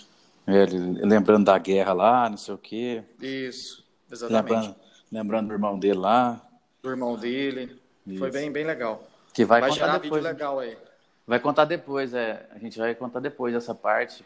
É, 0.46 0.62
ele- 0.62 1.04
lembrando 1.04 1.44
da 1.46 1.58
guerra 1.58 1.92
lá, 1.92 2.28
não 2.30 2.36
sei 2.36 2.54
o 2.54 2.58
quê. 2.58 3.02
Isso, 3.20 3.84
exatamente. 4.10 4.50
Lembrando, 4.52 4.76
lembrando 5.12 5.46
do 5.48 5.52
irmão 5.54 5.78
dele 5.78 5.98
lá. 5.98 6.40
Do 6.82 6.90
irmão 6.90 7.16
dele. 7.16 7.80
Foi 8.04 8.28
Isso. 8.28 8.38
bem, 8.38 8.50
bem 8.50 8.64
legal. 8.64 9.02
Que 9.32 9.44
vai, 9.44 9.60
Vai, 9.60 9.70
contar 9.70 9.84
gerar 9.86 9.98
depois. 9.98 10.22
vídeo 10.22 10.32
legal 10.34 10.58
aí. 10.58 10.78
Vai 11.26 11.38
contar 11.38 11.64
depois, 11.66 12.14
é. 12.14 12.48
A 12.54 12.58
gente 12.58 12.78
vai 12.78 12.94
contar 12.94 13.20
depois 13.20 13.54
essa 13.54 13.74
parte. 13.74 14.24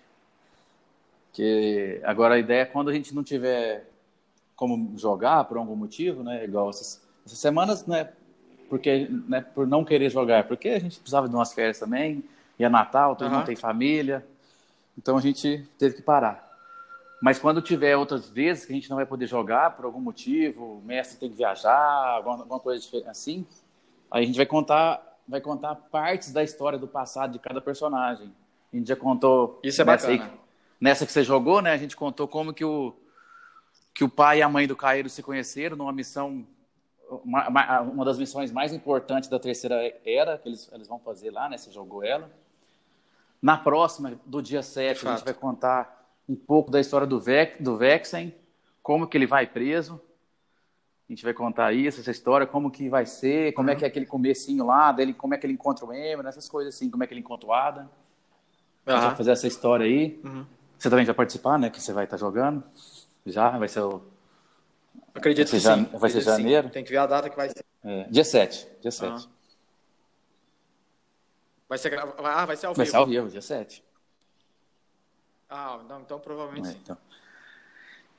Que 1.33 2.01
agora 2.05 2.35
a 2.35 2.39
ideia 2.39 2.63
é 2.63 2.67
quando 2.67 2.91
a 2.91 2.93
gente 2.93 3.15
não 3.15 3.25
tiver 3.25 3.89
como 4.55 4.97
jogar 4.97 5.45
por 5.45 5.57
algum 5.57 5.75
motivo, 5.75 6.23
né? 6.23 6.45
Igual 6.45 6.71
essas, 6.71 7.03
essas 7.27 7.39
semanas, 7.39 7.87
né? 7.87 8.11
Porque, 8.69 9.09
né, 9.29 9.41
por 9.41 9.67
não 9.67 9.85
querer 9.85 10.11
jogar, 10.11 10.45
porque 10.47 10.69
a 10.69 10.79
gente 10.79 10.99
precisava 10.99 11.29
de 11.29 11.35
umas 11.35 11.53
férias 11.53 11.79
também, 11.79 12.25
e 12.59 12.65
é 12.65 12.69
Natal, 12.69 13.17
todo 13.17 13.27
Aham. 13.27 13.39
mundo 13.39 13.47
tem 13.47 13.57
família. 13.57 14.25
Então 14.97 15.17
a 15.17 15.21
gente 15.21 15.67
teve 15.79 15.97
que 15.97 16.03
parar. 16.03 16.52
Mas 17.23 17.39
quando 17.39 17.63
tiver 17.63 17.97
outras 17.97 18.29
vezes 18.29 18.67
que 18.67 18.73
a 18.73 18.75
gente 18.75 18.91
não 18.91 18.97
vai 18.97 19.07
poder 19.07 19.29
jogar 19.29 19.77
por 19.77 19.85
algum 19.85 20.01
motivo, 20.01 20.79
o 20.79 20.83
mestre 20.85 21.17
tem 21.21 21.31
que 21.31 21.37
viajar, 21.37 22.17
alguma, 22.17 22.39
alguma 22.41 22.59
coisa 22.59 22.85
assim, 23.09 23.47
aí 24.11 24.25
a 24.25 24.27
gente 24.27 24.37
vai 24.37 24.45
contar, 24.45 25.01
vai 25.29 25.41
contar 25.41 25.77
partes 25.77 26.33
da 26.33 26.43
história 26.43 26.77
do 26.77 26.89
passado 26.89 27.33
de 27.35 27.39
cada 27.39 27.61
personagem. 27.61 28.35
A 28.73 28.77
gente 28.77 28.89
já 28.89 28.97
contou 28.97 29.61
Isso 29.63 29.81
é 29.81 29.85
nessa, 29.85 30.09
bacana. 30.09 30.31
aí- 30.33 30.39
nessa 30.81 31.07
que 31.07 31.13
você 31.13 31.23
jogou, 31.23 31.63
né? 31.63 31.71
A 31.73 31.77
gente 31.77 31.97
contou 31.97 32.27
como 32.27 32.53
que 32.53 32.65
o 32.65 32.93
que 33.95 34.03
o 34.03 34.09
pai 34.09 34.39
e 34.39 34.43
a 34.43 34.49
mãe 34.49 34.67
do 34.67 34.75
Cairo 34.75 35.09
se 35.09 35.23
conheceram 35.23 35.77
numa 35.77 35.93
missão 35.93 36.45
uma, 37.25 37.47
uma- 37.83 38.05
das 38.07 38.19
missões 38.19 38.51
mais 38.51 38.73
importantes 38.73 39.29
da 39.29 39.39
terceira 39.39 39.77
era 40.05 40.39
que 40.39 40.49
eles, 40.49 40.69
eles 40.73 40.89
vão 40.89 40.99
fazer 40.99 41.31
lá, 41.31 41.47
né? 41.49 41.57
Você 41.59 41.71
jogou 41.71 42.03
ela. 42.03 42.29
Na 43.41 43.57
próxima, 43.59 44.19
do 44.25 44.41
dia 44.43 44.63
7, 44.63 45.07
a 45.07 45.15
gente 45.15 45.25
vai 45.27 45.35
contar 45.35 46.02
um 46.33 46.37
pouco 46.37 46.71
da 46.71 46.81
história 46.81 47.07
do, 47.07 47.21
Vex, 47.21 47.61
do 47.61 47.77
Vexen, 47.77 48.35
como 48.83 49.07
que 49.07 49.17
ele 49.17 49.27
vai 49.27 49.47
preso. 49.47 50.01
A 51.09 51.13
gente 51.13 51.25
vai 51.25 51.35
contar 51.35 51.73
isso, 51.73 52.01
essa 52.01 52.11
história, 52.11 52.47
como 52.47 52.71
que 52.71 52.89
vai 52.89 53.05
ser, 53.05 53.53
como 53.53 53.69
é 53.71 53.77
que 53.77 53.85
é 53.85 53.89
aquele 53.89 54.07
comecinho 54.07 54.65
lá, 54.65 54.93
dele, 54.93 55.13
como 55.13 55.35
é 55.35 55.39
que 55.39 55.45
ele 55.45 55.53
encontra 55.53 55.85
o 55.85 55.93
Emer, 55.93 56.25
essas 56.27 56.49
coisas 56.49 56.75
assim, 56.75 56.89
como 56.89 57.05
é 57.05 57.07
que 57.07 57.13
ele 57.13 57.21
encontra 57.21 57.47
o 57.47 57.53
Ada. 57.53 57.91
A 58.87 58.93
gente 58.93 59.05
vai 59.07 59.17
fazer 59.17 59.31
essa 59.33 59.47
história 59.47 59.85
aí. 59.85 60.21
Uhum. 60.25 60.47
Você 60.79 60.89
também 60.91 61.05
vai 61.05 61.15
participar, 61.15 61.59
né? 61.59 61.71
Que 61.71 61.81
você 61.81 61.93
vai 61.93 62.05
estar 62.05 62.17
jogando. 62.17 62.65
Já, 63.27 63.51
vai 63.57 63.69
ser 63.69 63.81
o 63.81 64.03
Acredito 65.15 65.51
Vai 65.51 65.61
que 65.61 65.61
ser 65.61 65.99
vai 65.99 66.11
ser 66.11 66.19
que 66.19 66.25
sim. 66.25 66.31
janeiro? 66.31 66.71
Tem 66.71 66.83
que 66.83 66.91
ver 66.91 66.97
a 66.97 67.07
data 67.07 67.29
que 67.29 67.37
vai 67.37 67.49
ser. 67.51 67.65
é, 67.85 68.05
dia 68.05 68.25
7. 68.25 68.67
Dia 68.81 68.91
7. 68.91 69.29
Vai 71.69 71.79
ser, 71.79 71.99
ah, 71.99 72.47
vai 72.47 72.57
ser 72.57 72.67
ao 72.67 72.75
Vai 72.75 72.85
vivo. 72.87 72.91
ser 72.91 72.97
ao 72.97 73.07
vivo, 73.07 73.29
dia 73.29 73.43
7. 73.43 73.85
Ah, 75.53 75.79
não, 75.87 76.01
então 76.01 76.19
provavelmente 76.19 76.69
É, 76.69 76.73
sim. 76.73 76.79
então. 76.83 76.97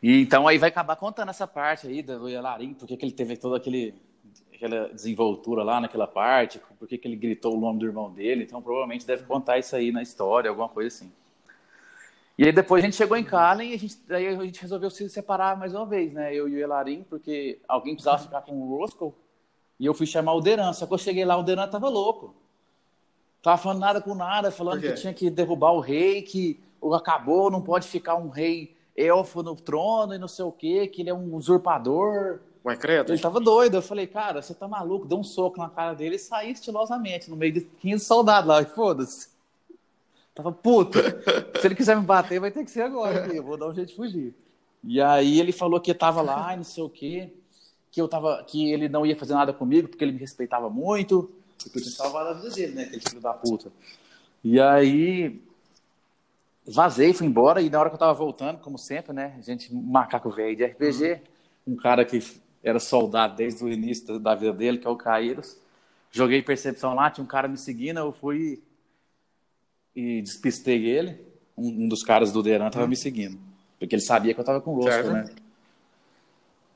E 0.01 0.21
então 0.21 0.47
aí 0.47 0.57
vai 0.57 0.69
acabar 0.69 0.95
contando 0.95 1.29
essa 1.29 1.47
parte 1.47 1.87
aí 1.87 2.03
do 2.03 2.29
Yelarim, 2.29 2.73
porque 2.75 2.95
que 2.95 3.05
ele 3.05 3.11
teve 3.11 3.37
toda 3.37 3.57
aquele, 3.57 3.95
aquela 4.53 4.89
desenvoltura 4.89 5.63
lá 5.63 5.81
naquela 5.81 6.05
parte, 6.05 6.59
por 6.77 6.87
que 6.87 6.99
ele 7.03 7.15
gritou 7.15 7.55
o 7.57 7.59
nome 7.59 7.79
do 7.79 7.85
irmão 7.85 8.11
dele. 8.11 8.43
Então 8.43 8.61
provavelmente 8.61 9.07
deve 9.07 9.23
contar 9.23 9.57
isso 9.57 9.75
aí 9.75 9.91
na 9.91 10.01
história, 10.03 10.49
alguma 10.49 10.69
coisa 10.69 10.89
assim. 10.89 11.11
E 12.37 12.45
aí 12.45 12.51
depois 12.51 12.83
a 12.83 12.85
gente 12.85 12.95
chegou 12.95 13.15
em 13.17 13.23
Kallen 13.23 13.71
e 13.71 13.73
a 13.73 13.79
gente, 13.79 13.97
aí 14.09 14.27
a 14.27 14.43
gente 14.43 14.61
resolveu 14.61 14.89
se 14.89 15.07
separar 15.09 15.57
mais 15.57 15.73
uma 15.73 15.85
vez, 15.85 16.13
né? 16.13 16.33
Eu 16.33 16.47
e 16.47 16.55
o 16.55 16.59
Yelarim, 16.59 17.03
porque 17.09 17.59
alguém 17.67 17.93
precisava 17.93 18.21
ficar 18.21 18.41
com 18.41 18.53
o 18.53 18.77
Roscoe 18.77 19.13
e 19.79 19.85
eu 19.85 19.93
fui 19.93 20.05
chamar 20.05 20.33
o 20.33 20.41
Deran. 20.41 20.73
Só 20.73 20.85
que 20.85 20.93
eu 20.93 20.97
cheguei 20.97 21.25
lá, 21.25 21.37
o 21.37 21.43
Deran 21.43 21.67
tava 21.67 21.89
louco. 21.89 22.35
Tava 23.41 23.57
falando 23.57 23.79
nada 23.79 24.01
com 24.01 24.15
nada, 24.15 24.51
falando 24.51 24.81
que 24.81 24.93
tinha 24.93 25.13
que 25.13 25.29
derrubar 25.29 25.71
o 25.71 25.79
rei, 25.79 26.21
que 26.21 26.59
acabou, 26.93 27.51
não 27.51 27.61
pode 27.61 27.87
ficar 27.87 28.15
um 28.15 28.29
rei 28.29 28.75
elfo 28.95 29.41
no 29.41 29.55
trono 29.55 30.13
e 30.13 30.17
não 30.17 30.27
sei 30.27 30.45
o 30.45 30.51
quê, 30.51 30.87
que 30.87 31.01
ele 31.01 31.09
é 31.09 31.13
um 31.13 31.33
usurpador. 31.35 32.39
Ué, 32.65 32.75
credo? 32.75 33.11
Ele 33.11 33.21
tava 33.21 33.39
doido. 33.39 33.75
Eu 33.75 33.81
falei, 33.81 34.07
cara, 34.07 34.41
você 34.41 34.53
tá 34.53 34.67
maluco? 34.67 35.05
Deu 35.05 35.17
um 35.17 35.23
soco 35.23 35.57
na 35.59 35.69
cara 35.69 35.93
dele 35.93 36.15
e 36.15 36.19
saí 36.19 36.51
estilosamente, 36.51 37.29
no 37.29 37.35
meio 37.35 37.53
de 37.53 37.61
15 37.61 38.05
soldados 38.05 38.47
lá. 38.47 38.61
E 38.61 38.65
foda-se. 38.65 39.29
Tava 40.33 40.51
puto. 40.51 40.99
Se 41.59 41.67
ele 41.67 41.75
quiser 41.75 41.95
me 41.95 42.03
bater, 42.03 42.39
vai 42.39 42.51
ter 42.51 42.63
que 42.63 42.71
ser 42.71 42.81
agora. 42.81 43.27
Eu 43.33 43.43
vou 43.43 43.57
dar 43.57 43.67
um 43.67 43.73
jeito 43.73 43.89
de 43.89 43.95
fugir. 43.95 44.33
E 44.83 45.01
aí 45.01 45.39
ele 45.39 45.51
falou 45.51 45.79
que 45.79 45.93
tava 45.93 46.21
lá 46.21 46.53
e 46.53 46.57
não 46.57 46.63
sei 46.63 46.83
o 46.83 46.89
quê, 46.89 47.31
que 47.89 48.01
eu 48.01 48.07
tava, 48.07 48.43
que 48.43 48.71
ele 48.71 48.89
não 48.89 49.05
ia 49.05 49.15
fazer 49.15 49.33
nada 49.33 49.53
comigo 49.53 49.87
porque 49.87 50.03
ele 50.03 50.11
me 50.11 50.19
respeitava 50.19 50.69
muito, 50.69 51.31
porque 51.63 51.77
eu 51.77 51.83
tinha 51.83 51.95
salvado 51.95 52.29
a 52.29 52.33
vida 52.33 52.49
dele, 52.49 52.73
né? 52.73 52.83
Aquele 52.83 53.01
filho 53.01 53.21
da 53.21 53.33
puta. 53.33 53.71
E 54.43 54.59
aí 54.59 55.41
vazei, 56.65 57.13
fui 57.13 57.27
embora, 57.27 57.62
e 57.62 57.70
na 57.70 57.79
hora 57.79 57.89
que 57.89 57.96
eu 57.96 58.00
tava 58.00 58.13
voltando, 58.13 58.60
como 58.60 58.77
sempre, 58.77 59.13
né? 59.13 59.38
Gente, 59.41 59.74
macaco 59.74 60.29
velho 60.29 60.55
de 60.55 60.65
RPG, 60.65 61.22
um 61.67 61.75
cara 61.75 62.05
que 62.05 62.20
era 62.63 62.79
soldado 62.79 63.36
desde 63.36 63.63
o 63.63 63.70
início 63.70 64.20
da 64.20 64.34
vida 64.36 64.53
dele, 64.53 64.77
que 64.77 64.88
é 64.88 64.89
o 64.89 64.96
Caíros. 64.96 65.58
Joguei 66.12 66.41
percepção 66.41 66.93
lá, 66.93 67.10
tinha 67.10 67.24
um 67.24 67.27
cara 67.27 67.48
me 67.48 67.58
seguindo, 67.58 67.98
eu 68.00 68.12
fui 68.12 68.62
e 69.96 70.22
despistei 70.22 70.86
ele. 70.86 71.20
Um, 71.58 71.86
um 71.86 71.88
dos 71.88 72.03
caras 72.03 72.32
do 72.32 72.41
Deran 72.41 72.70
tava 72.70 72.88
me 72.88 72.96
seguindo. 72.96 73.38
Porque 73.77 73.96
ele 73.96 74.01
sabia 74.01 74.34
que 74.34 74.39
eu 74.39 74.46
tava 74.46 74.62
com 74.62 74.75
o 74.75 74.84
Certo. 74.84 75.12
né? 75.12 75.25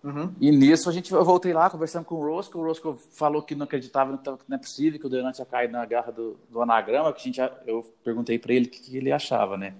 Uhum. 0.07 0.31
E 0.39 0.51
nisso 0.51 0.89
a 0.89 0.93
gente, 0.93 1.11
eu 1.11 1.25
voltei 1.25 1.51
lá, 1.51 1.69
conversando 1.69 2.05
com 2.05 2.15
o 2.15 2.25
Roscoe. 2.25 2.61
O 2.61 2.63
Roscoe 2.63 2.95
falou 3.11 3.41
que 3.41 3.53
não 3.55 3.65
acreditava, 3.65 4.11
não 4.11 4.17
tava- 4.17 4.39
não 4.47 4.55
é 4.55 4.59
possível, 4.59 4.99
que 4.99 5.05
o 5.05 5.09
Deran 5.09 5.31
tinha 5.33 5.45
caído 5.45 5.73
na 5.73 5.85
garra 5.85 6.11
do, 6.11 6.37
do 6.49 6.61
anagrama. 6.61 7.11
Que 7.11 7.19
a 7.19 7.23
gente, 7.23 7.41
eu 7.65 7.83
perguntei 8.03 8.39
para 8.39 8.53
ele 8.53 8.67
o 8.67 8.69
que, 8.69 8.79
que 8.79 8.95
ele 8.97 9.11
achava, 9.11 9.57
né? 9.57 9.73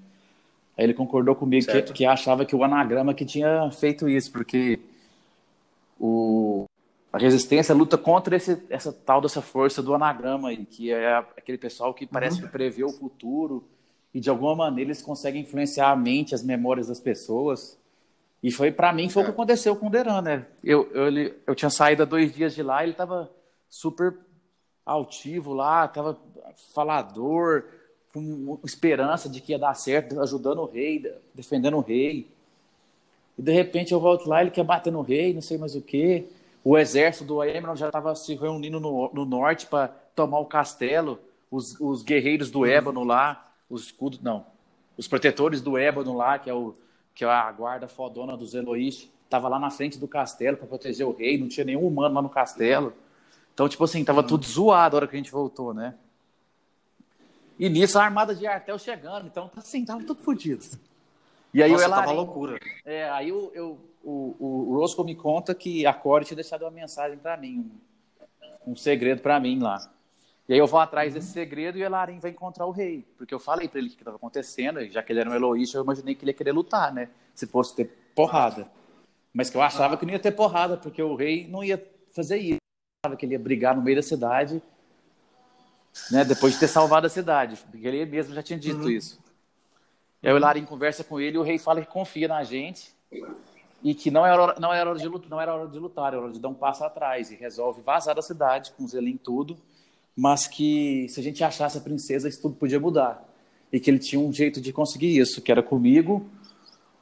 Aí 0.78 0.84
ele 0.84 0.94
concordou 0.94 1.34
comigo 1.34 1.66
que, 1.66 1.72
que 1.94 2.06
achava 2.06 2.46
que 2.46 2.56
o 2.56 2.64
anagrama 2.64 3.14
que 3.14 3.26
tinha 3.26 3.72
feito 3.72 4.08
isso, 4.10 4.32
porque 4.32 4.80
o, 6.00 6.66
a 7.12 7.18
resistência 7.18 7.74
luta 7.74 7.98
contra 7.98 8.36
esse, 8.36 8.62
essa 8.70 8.92
tal 8.92 9.22
dessa 9.22 9.42
força 9.42 9.82
do 9.82 9.94
anagrama 9.94 10.50
aí, 10.50 10.66
que 10.66 10.92
é 10.92 11.16
aquele 11.38 11.58
pessoal 11.58 11.94
que 11.94 12.06
parece 12.06 12.42
que 12.42 12.48
prevê 12.48 12.84
o 12.84 12.92
futuro 12.92 13.64
e 14.14 14.20
de 14.20 14.30
alguma 14.30 14.56
maneira 14.56 14.90
eles 14.90 15.02
conseguem 15.02 15.42
influenciar 15.42 15.90
a 15.92 15.96
mente, 15.96 16.36
as 16.36 16.44
memórias 16.44 16.88
das 16.88 17.00
pessoas. 17.00 17.78
E 18.48 18.52
foi 18.52 18.72
para 18.72 18.94
mim 18.94 19.10
foi 19.10 19.24
o 19.24 19.26
que 19.26 19.32
É. 19.32 19.34
aconteceu 19.34 19.76
com 19.76 19.88
o 19.88 19.90
Deran, 19.90 20.22
né? 20.22 20.46
Eu, 20.64 20.90
eu, 20.94 21.08
ele- 21.08 21.34
eu 21.46 21.54
tinha 21.54 21.70
saído 21.70 22.04
há 22.04 22.06
dois 22.06 22.34
dias 22.34 22.56
de 22.56 22.64
lá, 22.64 22.82
ele 22.82 22.94
estava 22.94 23.30
super 23.70 24.16
altivo 24.86 25.54
lá, 25.54 25.84
estava 25.84 26.18
falador, 26.74 27.66
com 28.14 28.58
esperança 28.64 29.28
de 29.28 29.42
que 29.42 29.52
ia 29.52 29.60
dar 29.60 29.74
certo, 29.74 30.22
ajudando 30.22 30.60
o 30.62 30.66
rei, 30.66 31.14
defendendo 31.34 31.76
o 31.76 31.82
rei. 31.82 32.26
E 33.38 33.42
de 33.42 33.52
repente 33.52 33.92
eu 33.94 34.00
volto 34.00 34.30
lá, 34.30 34.40
ele 34.42 34.50
quer 34.52 34.64
bater 34.64 34.94
no 34.94 35.02
rei, 35.02 35.34
não 35.34 35.42
sei 35.42 35.58
mais 35.58 35.76
o 35.76 35.82
quê. 35.82 36.26
O 36.64 36.78
exército 36.78 37.26
do 37.26 37.44
Emerald 37.44 37.78
já 37.80 37.88
estava 37.88 38.16
se 38.16 38.34
reunindo 38.34 38.80
no, 38.80 39.12
no 39.14 39.26
norte 39.26 39.66
para 39.68 39.90
tomar 40.16 40.40
o 40.40 40.46
castelo. 40.46 41.20
Os, 41.52 41.78
os 41.82 42.02
guerreiros 42.02 42.50
do 42.50 42.66
Ébano 42.66 43.04
lá, 43.04 43.52
os 43.70 43.84
escudos, 43.88 44.22
não, 44.22 44.46
os 44.98 45.06
protetores 45.08 45.62
do 45.62 45.78
Ébano 45.78 46.16
lá, 46.16 46.40
que 46.40 46.50
é, 46.50 46.54
o, 46.54 46.74
que 47.18 47.26
é 47.26 47.28
a 47.28 47.52
guarda 47.52 47.88
fodona 47.88 48.38
dos 48.38 48.54
Eloís, 48.54 49.10
tava 49.28 49.48
lá 49.48 49.58
na 49.58 49.72
frente 49.72 49.98
do 49.98 50.08
castelo 50.08 50.56
para 50.56 50.68
proteger 50.68 51.08
o 51.08 51.12
rei, 51.12 51.36
não 51.36 51.48
tinha 51.48 51.66
nenhum 51.66 51.88
humano 51.88 52.14
lá 52.14 52.22
no 52.22 52.30
castelo. 52.30 52.94
Então, 53.56 53.68
tipo 53.68 53.84
assim, 53.84 54.06
tava 54.06 54.22
tudo 54.22 54.46
zoado 54.46 54.96
a 54.96 54.98
hora 54.98 55.08
que 55.08 55.16
a 55.16 55.18
gente 55.18 55.32
voltou, 55.32 55.74
né? 55.74 55.96
E 57.58 57.70
nisso 57.70 57.98
a 57.98 58.04
armada 58.04 58.36
de 58.36 58.46
Artel 58.46 58.78
chegando, 58.78 59.26
então 59.26 59.50
assim, 59.58 59.84
tava 59.84 60.04
tudo 60.04 60.22
fodido. 60.22 60.64
E 61.52 61.64
aí 61.64 61.72
Nossa, 61.72 61.88
o 61.88 61.90
tava 61.90 62.12
loucura. 62.12 62.60
é, 62.86 63.10
aí 63.10 63.30
eu, 63.30 63.52
eu- 63.56 63.80
o, 64.04 64.36
o, 64.40 64.70
o 64.70 64.76
Roscoe 64.78 65.04
me 65.04 65.16
conta 65.16 65.56
que 65.56 65.88
a 65.88 65.94
Core 65.94 66.24
tinha 66.24 66.36
deixado 66.36 66.62
uma 66.62 66.72
mensagem 66.72 67.18
para 67.18 67.36
mim, 67.36 67.72
um, 68.68 68.72
um 68.74 68.76
segredo 68.76 69.24
para 69.24 69.40
mim 69.40 69.58
lá. 69.60 69.92
E 70.48 70.54
aí 70.54 70.60
eu 70.60 70.68
vou 70.68 70.80
atrás 70.80 71.14
desse 71.14 71.32
segredo 71.32 71.78
e 71.78 71.82
o 71.82 71.86
Elarim 71.86 72.20
vai 72.20 72.32
encontrar 72.32 72.66
o 72.66 72.72
rei. 72.72 73.06
Porque 73.18 73.34
eu 73.34 73.40
falei 73.40 73.68
para 73.68 73.80
ele 73.80 73.88
o 73.88 73.92
que 73.92 73.98
estava 73.98 74.16
acontecendo, 74.16 74.80
e 74.80 74.90
já 74.90 75.04
que 75.04 75.12
ele 75.12 75.20
era 75.20 75.30
um 75.30 75.36
Eloísta, 75.36 75.78
eu 75.78 75.84
imaginei 75.84 76.16
que 76.16 76.24
ele 76.24 76.32
ia 76.32 76.38
querer 76.38 76.54
lutar, 76.54 76.94
né? 76.94 77.10
Se 77.36 77.46
fosse 77.46 77.76
ter 77.76 77.86
porrada. 78.16 78.70
Mas 79.34 79.50
que 79.50 79.58
eu 79.58 79.62
achava 79.62 79.98
que 79.98 80.06
não 80.06 80.14
ia 80.14 80.20
ter 80.20 80.32
porrada, 80.32 80.78
porque 80.78 81.02
o 81.02 81.16
rei 81.16 81.48
não 81.48 81.64
ia 81.64 81.86
fazer 82.16 82.38
isso. 82.38 82.56
Eu 82.56 83.10
achava 83.10 83.18
que 83.18 83.26
ele 83.26 83.34
ia 83.34 83.40
brigar 83.40 83.76
no 83.76 83.82
meio 83.82 83.98
da 83.98 84.02
cidade, 84.02 84.62
né? 86.10 86.24
Depois 86.24 86.54
de 86.54 86.60
ter 86.60 86.68
salvado 86.68 87.06
a 87.08 87.10
cidade. 87.10 87.58
Porque 87.70 87.86
ele 87.86 88.06
mesmo 88.06 88.34
já 88.34 88.42
tinha 88.42 88.58
dito 88.58 88.90
isso. 88.90 89.20
E 90.24 90.28
aí 90.28 90.34
o 90.34 90.38
Elarim 90.38 90.66
conversa 90.66 91.04
com 91.04 91.20
ele 91.20 91.36
e 91.36 91.40
o 91.40 91.44
rei 91.44 91.60
fala 91.60 91.82
que 91.82 91.92
confia 91.92 92.28
na 92.28 92.44
gente 92.44 92.92
e 93.84 93.94
que 93.94 94.10
não 94.10 94.26
era 94.26 94.42
hora, 94.42 94.60
não 94.60 94.74
era 94.74 94.90
hora 94.90 95.00
de 95.00 95.08
lutar, 95.08 95.30
não 95.30 95.40
era 95.40 95.54
hora 95.54 95.68
de 95.68 95.78
lutar, 95.78 96.14
era 96.14 96.22
hora 96.22 96.32
de 96.32 96.40
dar 96.40 96.50
um 96.50 96.54
passo 96.54 96.84
atrás 96.84 97.32
e 97.32 97.36
resolve 97.36 97.82
vazar 97.82 98.16
da 98.16 98.22
cidade 98.22 98.72
com 98.72 98.88
Zelim 98.88 99.18
tudo, 99.18 99.58
mas 100.18 100.48
que 100.48 101.08
se 101.10 101.20
a 101.20 101.24
gente 101.24 101.44
achasse 101.44 101.78
a 101.78 101.82
princesa 101.82 102.28
isso 102.28 102.42
tudo 102.42 102.56
podia 102.56 102.80
mudar 102.80 103.24
e 103.72 103.80
que 103.80 103.88
ele 103.88 104.00
tinha 104.00 104.20
um 104.20 104.34
jeito 104.34 104.60
de 104.60 104.74
conseguir 104.74 105.16
isso, 105.16 105.42
que 105.44 105.52
era 105.52 105.62
comigo, 105.62 106.28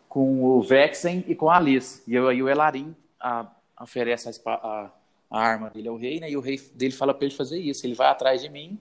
com 0.09 0.43
o 0.43 0.61
Vexen 0.61 1.23
e 1.27 1.33
com 1.33 1.49
a 1.49 1.55
Alice. 1.55 2.03
E 2.05 2.17
aí 2.17 2.43
o 2.43 2.49
Elarim, 2.49 2.93
a, 3.19 3.49
oferece 3.81 4.29
a, 4.29 4.51
a, 4.51 4.91
a 5.29 5.39
arma 5.39 5.69
dele 5.69 5.87
ao 5.87 5.95
rei, 5.95 6.19
né? 6.19 6.29
E 6.29 6.35
o 6.35 6.41
rei 6.41 6.59
dele 6.73 6.93
fala 6.93 7.13
para 7.13 7.25
ele 7.25 7.35
fazer 7.35 7.59
isso. 7.59 7.85
Ele 7.85 7.93
vai 7.93 8.07
atrás 8.07 8.41
de 8.41 8.49
mim. 8.49 8.77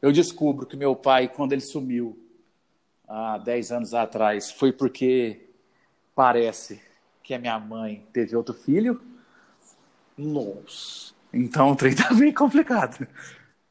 Eu 0.00 0.12
descubro 0.12 0.64
que 0.64 0.76
meu 0.76 0.94
pai, 0.94 1.28
quando 1.28 1.52
ele 1.52 1.60
sumiu 1.60 2.18
há 3.06 3.38
10 3.38 3.72
anos 3.72 3.94
atrás, 3.94 4.50
foi 4.50 4.72
porque 4.72 5.48
parece 6.14 6.80
que 7.22 7.34
a 7.34 7.38
minha 7.38 7.58
mãe 7.58 8.06
teve 8.12 8.36
outro 8.36 8.54
filho. 8.54 9.00
Nossa. 10.16 11.12
Então 11.32 11.72
o 11.72 11.76
trem 11.76 11.94
tá 11.94 12.12
bem 12.14 12.32
complicado. 12.32 13.06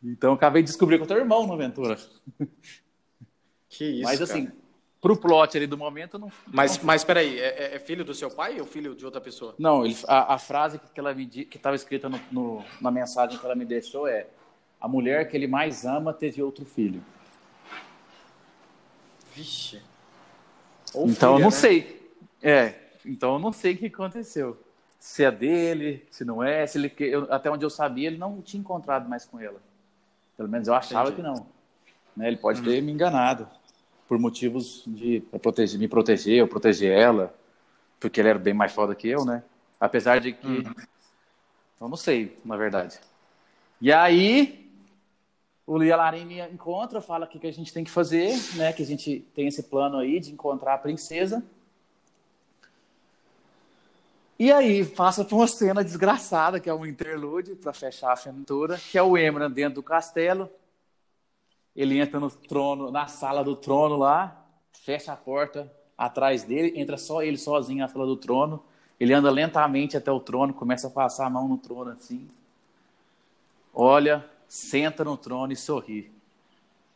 Então 0.04 0.34
acabei 0.34 0.62
de 0.62 0.68
descobrir 0.68 0.98
que 0.98 1.04
eu 1.04 1.08
tenho 1.08 1.20
irmão 1.20 1.48
na 1.48 1.54
aventura. 1.54 1.98
Que 3.70 3.86
isso. 3.86 4.04
Mas 4.04 4.22
assim, 4.22 4.46
cara. 4.46 4.58
pro 5.02 5.18
plot 5.18 5.58
ali 5.58 5.68
do 5.68 5.78
momento 5.78 6.18
não. 6.18 6.32
Mas, 6.48 6.78
não... 6.78 6.86
mas 6.86 7.04
peraí, 7.04 7.40
é, 7.40 7.76
é, 7.76 7.80
filho 7.80 8.04
do 8.04 8.14
seu 8.14 8.32
pai 8.32 8.60
ou 8.60 8.66
filho 8.66 8.96
de 8.96 9.06
outra 9.06 9.22
pessoa? 9.22 9.54
Não, 9.60 9.86
ele, 9.86 9.96
a, 10.08 10.36
a 10.36 10.38
frase 10.40 10.80
que 10.80 11.00
ela 11.00 11.14
me 11.14 11.28
que 11.28 11.58
estava 11.58 11.76
escrita 11.76 12.10
no, 12.10 12.20
no, 12.32 12.64
na 12.82 12.90
mensagem 12.90 13.38
que 13.38 13.46
ela 13.46 13.56
me 13.56 13.66
deixou 13.66 14.08
é: 14.08 14.28
a 14.80 14.88
mulher 14.88 15.30
que 15.30 15.36
ele 15.36 15.48
mais 15.48 15.86
ama 15.86 16.14
teve 16.14 16.42
outro 16.42 16.66
filho. 16.66 17.04
Vixe. 19.36 19.82
Ou 20.94 21.08
então 21.08 21.36
filha, 21.36 21.40
eu 21.40 21.44
não 21.44 21.50
né? 21.50 21.52
sei. 21.52 22.12
É, 22.42 22.76
então 23.06 23.34
eu 23.34 23.40
não 23.40 23.52
sei 23.52 23.74
o 23.74 23.78
que 23.78 23.88
aconteceu. 23.88 24.60
Se 25.00 25.24
é 25.24 25.32
dele, 25.32 26.08
se 26.10 26.26
não 26.26 26.44
é, 26.44 26.66
se 26.66 26.78
ele 26.78 26.94
eu, 27.00 27.32
até 27.32 27.52
onde 27.52 27.64
eu 27.64 27.70
sabia 27.70 28.08
ele 28.08 28.18
não 28.18 28.42
tinha 28.42 28.60
encontrado 28.60 29.08
mais 29.08 29.26
com 29.26 29.40
ela. 29.40 29.62
Pelo 30.38 30.48
menos 30.48 30.68
eu 30.68 30.76
achava 30.76 31.10
Entendi. 31.10 31.24
que 31.24 31.28
não. 31.28 31.48
Né? 32.16 32.28
Ele 32.28 32.38
pode 32.38 32.60
uhum. 32.60 32.66
ter 32.66 32.82
me 32.82 32.92
enganado 32.92 33.48
por 34.08 34.18
motivos 34.18 34.84
de 34.88 35.22
proteger, 35.42 35.80
me 35.80 35.88
proteger, 35.88 36.42
ou 36.42 36.48
proteger 36.48 36.98
ela, 36.98 37.36
porque 38.00 38.22
ele 38.22 38.30
era 38.30 38.40
bem 38.40 38.54
mais 38.54 38.72
foda 38.72 38.96
que 38.96 39.08
eu, 39.10 39.26
né? 39.26 39.44
Apesar 39.80 40.20
de 40.20 40.34
que 40.34 40.48
uhum. 40.48 40.74
eu 41.82 41.90
não 41.90 41.98
sei, 41.98 42.38
na 42.46 42.56
verdade. 42.56 43.00
E 43.82 43.92
aí 43.92 44.72
o 45.66 45.78
Lia 45.78 45.98
Larim 45.98 46.24
me 46.24 46.40
encontra, 46.40 47.02
fala 47.02 47.26
o 47.26 47.28
que, 47.28 47.38
que 47.38 47.48
a 47.48 47.52
gente 47.52 47.74
tem 47.74 47.84
que 47.84 47.92
fazer, 47.92 48.34
né? 48.56 48.72
Que 48.72 48.84
a 48.84 48.86
gente 48.86 49.20
tem 49.36 49.48
esse 49.48 49.64
plano 49.64 49.98
aí 49.98 50.20
de 50.20 50.32
encontrar 50.32 50.76
a 50.76 50.78
princesa. 50.78 51.44
E 54.40 54.52
aí 54.52 54.86
passa 54.86 55.26
por 55.26 55.38
uma 55.38 55.48
cena 55.48 55.84
desgraçada, 55.84 56.60
que 56.60 56.70
é 56.70 56.74
um 56.74 56.86
interlude 56.86 57.56
para 57.56 57.74
fechar 57.74 58.10
a 58.10 58.14
aventura, 58.14 58.78
que 58.78 58.98
é 58.98 59.02
o 59.02 59.18
Emran 59.18 59.50
dentro 59.50 59.76
do 59.76 59.84
castelo. 59.84 60.48
Ele 61.76 62.00
entra 62.00 62.20
no 62.20 62.30
trono, 62.30 62.92
na 62.92 63.08
sala 63.08 63.44
do 63.44 63.56
trono 63.56 63.98
lá, 63.98 64.46
fecha 64.74 65.12
a 65.12 65.16
porta 65.16 65.72
atrás 65.98 66.44
dele, 66.44 66.80
entra 66.80 66.98
só 66.98 67.24
ele 67.24 67.38
sozinho 67.38 67.80
na 67.80 67.88
sala 67.88 68.06
do 68.06 68.16
trono. 68.16 68.64
Ele 69.00 69.14
anda 69.14 69.32
lentamente 69.32 69.98
até 69.98 70.12
o 70.12 70.20
trono, 70.20 70.54
começa 70.54 70.88
a 70.88 70.92
passar 70.92 71.26
a 71.26 71.30
mão 71.30 71.48
no 71.48 71.58
trono 71.58 71.92
assim. 71.92 72.28
Olha, 73.74 74.24
senta 74.48 75.04
no 75.04 75.18
trono 75.18 75.52
e 75.52 75.56
sorri. 75.56 76.12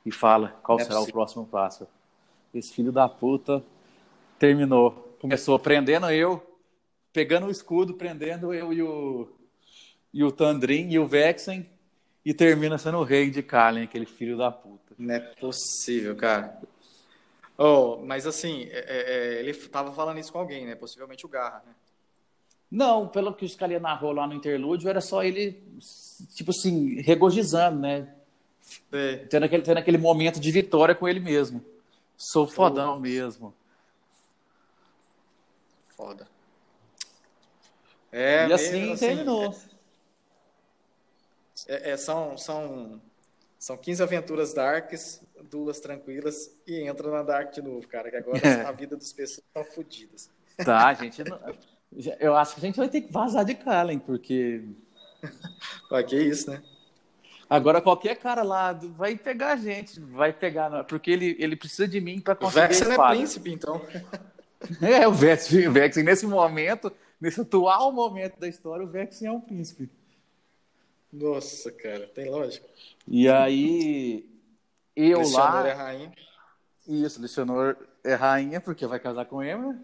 E 0.05 0.11
fala 0.11 0.59
qual 0.63 0.79
é 0.79 0.83
será 0.83 0.95
possível. 0.95 1.09
o 1.09 1.13
próximo 1.13 1.45
passo. 1.45 1.87
Esse 2.53 2.73
filho 2.73 2.91
da 2.91 3.07
puta 3.07 3.63
terminou. 4.37 5.15
Começou 5.19 5.57
prendendo 5.59 6.09
eu, 6.09 6.43
pegando 7.13 7.47
o 7.47 7.51
escudo, 7.51 7.93
prendendo 7.93 8.53
eu 8.53 8.73
e 8.73 8.81
o, 8.81 9.29
e 10.13 10.23
o 10.23 10.31
Tandrin 10.31 10.89
e 10.89 10.99
o 10.99 11.07
Vexen, 11.07 11.69
e 12.23 12.33
termina 12.33 12.77
sendo 12.77 12.99
o 12.99 13.03
rei 13.03 13.29
de 13.29 13.41
Kalen, 13.41 13.83
aquele 13.83 14.05
filho 14.05 14.37
da 14.37 14.51
puta. 14.51 14.93
Não 14.97 15.15
é 15.15 15.19
possível, 15.19 16.15
cara. 16.15 16.61
Oh, 17.57 17.97
mas 17.97 18.25
assim, 18.25 18.63
é, 18.71 18.79
é, 18.79 19.13
é 19.13 19.39
ele 19.39 19.53
tava 19.53 19.91
falando 19.91 20.19
isso 20.19 20.31
com 20.31 20.39
alguém, 20.39 20.65
né? 20.65 20.75
Possivelmente 20.75 21.25
o 21.25 21.29
Garra, 21.29 21.63
né? 21.65 21.73
Não, 22.71 23.07
pelo 23.07 23.33
que 23.33 23.43
o 23.43 23.49
Scalia 23.49 23.79
narrou 23.79 24.13
lá 24.13 24.25
no 24.25 24.33
interlúdio, 24.33 24.89
era 24.89 25.01
só 25.01 25.23
ele, 25.23 25.61
tipo 26.33 26.51
assim, 26.51 27.01
regozijando, 27.01 27.79
né? 27.79 28.15
É. 28.91 29.17
Tendo, 29.25 29.43
aquele, 29.43 29.63
tendo 29.63 29.77
aquele 29.77 29.97
momento 29.97 30.39
de 30.39 30.51
vitória 30.51 30.95
com 30.95 31.07
ele 31.07 31.19
mesmo. 31.19 31.63
Sou 32.15 32.47
fodão 32.47 32.95
oh. 32.95 32.99
mesmo. 32.99 33.53
Foda. 35.89 36.30
É, 38.11 38.47
e 38.47 38.53
assim, 38.53 38.91
assim 38.91 39.05
terminou. 39.05 39.55
É, 41.67 41.91
é, 41.91 41.97
são, 41.97 42.37
são, 42.37 43.01
são 43.57 43.77
15 43.77 44.03
aventuras 44.03 44.53
darks, 44.53 45.21
duas 45.49 45.79
tranquilas, 45.79 46.51
e 46.67 46.81
entra 46.81 47.09
na 47.09 47.23
Dark 47.23 47.53
de 47.53 47.61
novo, 47.61 47.87
cara, 47.87 48.09
que 48.09 48.17
agora 48.17 48.39
é. 48.39 48.61
a 48.65 48.71
vida 48.71 48.95
das 48.97 49.13
pessoas 49.13 49.45
estão 49.45 49.63
tá 49.63 49.71
fodidas. 49.71 50.29
Tá, 50.57 50.93
gente. 50.93 51.23
Eu 52.19 52.35
acho 52.35 52.55
que 52.55 52.61
a 52.61 52.65
gente 52.65 52.77
vai 52.77 52.89
ter 52.89 53.01
que 53.01 53.11
vazar 53.11 53.45
de 53.45 53.55
Kalen, 53.55 53.99
porque. 53.99 54.63
Ué, 55.91 56.03
que 56.03 56.17
isso, 56.17 56.49
né? 56.49 56.61
Agora 57.49 57.81
qualquer 57.81 58.15
cara 58.15 58.43
lá 58.43 58.71
vai 58.71 59.17
pegar 59.17 59.53
a 59.53 59.55
gente, 59.57 59.99
vai 59.99 60.31
pegar, 60.31 60.85
porque 60.85 61.11
ele, 61.11 61.35
ele 61.37 61.57
precisa 61.57 61.85
de 61.85 61.99
mim 61.99 62.21
para 62.21 62.33
conseguir. 62.33 62.63
O 62.63 62.67
Vex 62.67 62.81
é 62.81 63.09
príncipe, 63.09 63.51
então. 63.51 63.81
É, 64.79 65.07
o 65.07 65.11
Vex, 65.11 65.51
o 65.51 65.71
Vex 65.71 65.97
nesse 65.97 66.27
momento 66.27 66.93
nesse 67.21 67.39
atual 67.39 67.91
momento 67.91 68.39
da 68.39 68.47
história, 68.47 68.83
o 68.83 68.89
Vexen 68.89 69.27
é 69.27 69.31
um 69.31 69.39
príncipe. 69.39 69.87
Nossa, 71.13 71.71
cara, 71.71 72.07
tem 72.07 72.29
lógica. 72.29 72.67
E 73.07 73.29
aí, 73.29 74.27
eu 74.95 75.19
Licionor 75.19 75.51
lá... 75.51 75.67
é 75.67 75.73
rainha. 75.73 76.13
Isso, 76.87 77.21
Licionor 77.21 77.77
é 78.03 78.15
rainha, 78.15 78.59
porque 78.59 78.87
vai 78.87 78.99
casar 78.99 79.25
com 79.25 79.43
Emma. 79.43 79.79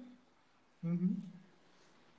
Uhum. 0.83 1.15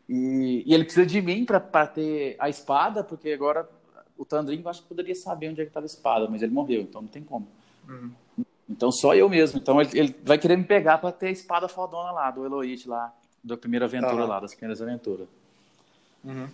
E, 0.08 0.62
e, 0.66 0.74
ele 0.74 0.84
precisa 0.84 1.04
de 1.04 1.20
mim 1.20 1.44
para 1.44 1.86
ter 1.86 2.36
a 2.38 2.48
espada, 2.48 3.02
porque 3.02 3.32
agora 3.32 3.68
o 4.16 4.24
Tandrin 4.24 4.60
eu 4.60 4.68
acho 4.68 4.82
que 4.82 4.88
poderia 4.88 5.14
saber 5.14 5.50
onde 5.50 5.60
é 5.60 5.64
que 5.64 5.70
estava 5.70 5.84
a 5.84 5.88
espada, 5.88 6.28
mas 6.28 6.42
ele 6.42 6.52
morreu, 6.52 6.82
então 6.82 7.02
não 7.02 7.08
tem 7.08 7.22
como. 7.22 7.48
Uhum. 7.88 8.12
Então 8.68 8.92
só 8.92 9.14
eu 9.14 9.28
mesmo. 9.28 9.58
Então 9.58 9.80
ele, 9.80 9.98
ele 9.98 10.16
vai 10.22 10.38
querer 10.38 10.56
me 10.56 10.64
pegar 10.64 10.98
para 10.98 11.12
ter 11.12 11.28
a 11.28 11.30
espada 11.30 11.68
fodona 11.68 12.10
lá, 12.12 12.30
do 12.30 12.44
Eloite 12.44 12.88
lá 12.88 13.14
da 13.42 13.56
primeira 13.56 13.86
aventura 13.86 14.24
lá, 14.24 14.40
das 14.40 14.54
primeiras 14.54 14.82
aventuras. 14.82 15.28
Uhum. 16.24 16.48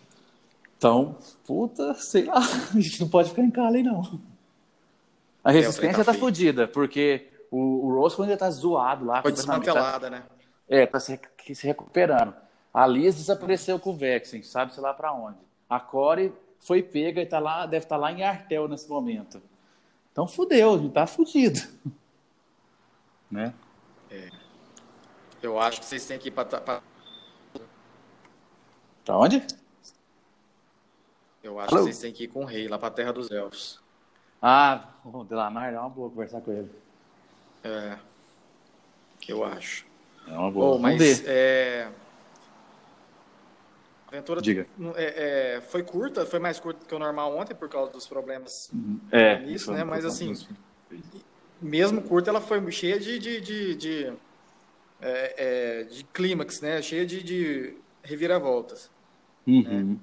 Então, 0.77 1.17
puta, 1.47 1.95
sei 1.95 2.25
lá, 2.25 2.39
a 2.75 2.81
gente 2.81 3.01
não 3.01 3.09
pode 3.09 3.31
ficar 3.31 3.43
em 3.43 3.51
Cali, 3.51 3.83
não. 3.83 4.21
A 5.43 5.51
resistência 5.51 6.03
é, 6.03 6.05
tá, 6.05 6.13
tá 6.13 6.19
fodida, 6.19 6.67
porque 6.69 7.29
o, 7.51 7.89
o 7.89 8.11
quando 8.11 8.31
ele 8.31 8.37
tá 8.37 8.51
zoado 8.51 9.05
lá... 9.05 9.23
Foi 9.23 9.33
desmantelada, 9.33 10.11
né? 10.11 10.25
É, 10.69 10.87
tá 10.87 10.99
se, 10.99 11.21
se 11.55 11.67
recuperando. 11.67 12.35
A 12.73 12.87
Liz 12.87 13.15
desapareceu 13.15 13.79
com 13.79 13.91
o 13.91 13.97
Vexen, 13.97 14.43
sabe-se 14.43 14.81
lá 14.81 14.93
para 14.93 15.13
onde. 15.13 15.39
A 15.69 15.79
Core 15.79 16.33
foi 16.59 16.83
pega 16.83 17.21
e 17.21 17.27
tá 17.27 17.39
lá, 17.39 17.67
deve 17.67 17.85
estar 17.85 17.97
tá 17.97 18.01
lá 18.01 18.13
em 18.13 18.23
Artel 18.23 18.67
nesse 18.67 18.89
momento. 18.89 19.41
Então 20.11 20.27
fudeu, 20.27 20.75
a 20.75 20.79
gente 20.79 20.93
tá 20.93 21.07
fudido. 21.07 21.61
Né? 23.31 23.53
É. 24.13 24.31
Eu 25.45 25.61
acho 25.61 25.81
que 25.81 25.87
vocês 25.87 26.07
têm 26.07 26.19
que 26.19 26.29
ir 26.29 26.31
para. 26.31 26.59
Pra... 26.59 26.83
pra 29.05 29.19
onde? 29.19 29.47
Eu 31.43 31.61
acho 31.61 31.75
Alô? 31.75 31.85
que 31.85 31.93
vocês 31.93 31.99
têm 31.99 32.13
que 32.13 32.25
ir 32.25 32.29
com 32.29 32.45
o 32.45 32.47
rei 32.47 32.67
lá 32.67 32.79
para 32.79 32.89
a 32.89 32.91
Terra 32.91 33.13
dos 33.13 33.31
Elfos. 33.31 33.79
Ah, 34.41 34.89
o 35.05 35.23
Delanar 35.23 35.73
é 35.73 35.79
uma 35.79 35.91
boa 35.91 36.09
conversar 36.09 36.41
com 36.41 36.51
ele. 36.51 36.71
É. 37.63 37.99
Eu 39.29 39.45
acho. 39.45 39.85
É 40.27 40.33
uma 40.33 40.51
boa. 40.51 40.77
Bom, 40.77 40.79
mas 40.79 41.23
é... 41.27 41.91
a 44.07 44.09
aventura 44.09 44.41
Diga. 44.41 44.67
É, 44.97 45.57
é, 45.57 45.61
foi 45.61 45.83
curta, 45.83 46.25
foi 46.25 46.39
mais 46.39 46.59
curta 46.59 46.87
que 46.87 46.95
o 46.95 46.99
normal 46.99 47.37
ontem 47.37 47.55
por 47.55 47.69
causa 47.69 47.93
dos 47.93 48.07
problemas 48.07 48.71
é, 49.13 49.41
nisso, 49.41 49.71
né? 49.73 49.85
Mas 49.85 50.07
assim, 50.07 50.33
mesmo 51.61 52.01
curta, 52.01 52.31
ela 52.31 52.41
foi 52.41 52.71
cheia 52.73 52.99
de, 52.99 53.19
de, 53.19 53.41
de, 53.43 53.75
de 53.75 54.13
é, 55.05 55.35
é, 55.37 55.83
de 55.85 56.03
clímax, 56.05 56.63
né? 56.63 56.81
Cheia 56.81 57.05
de, 57.05 57.23
de 57.23 57.77
reviravoltas. 58.03 58.91
Uhum. 59.47 59.63
Né? 59.63 59.97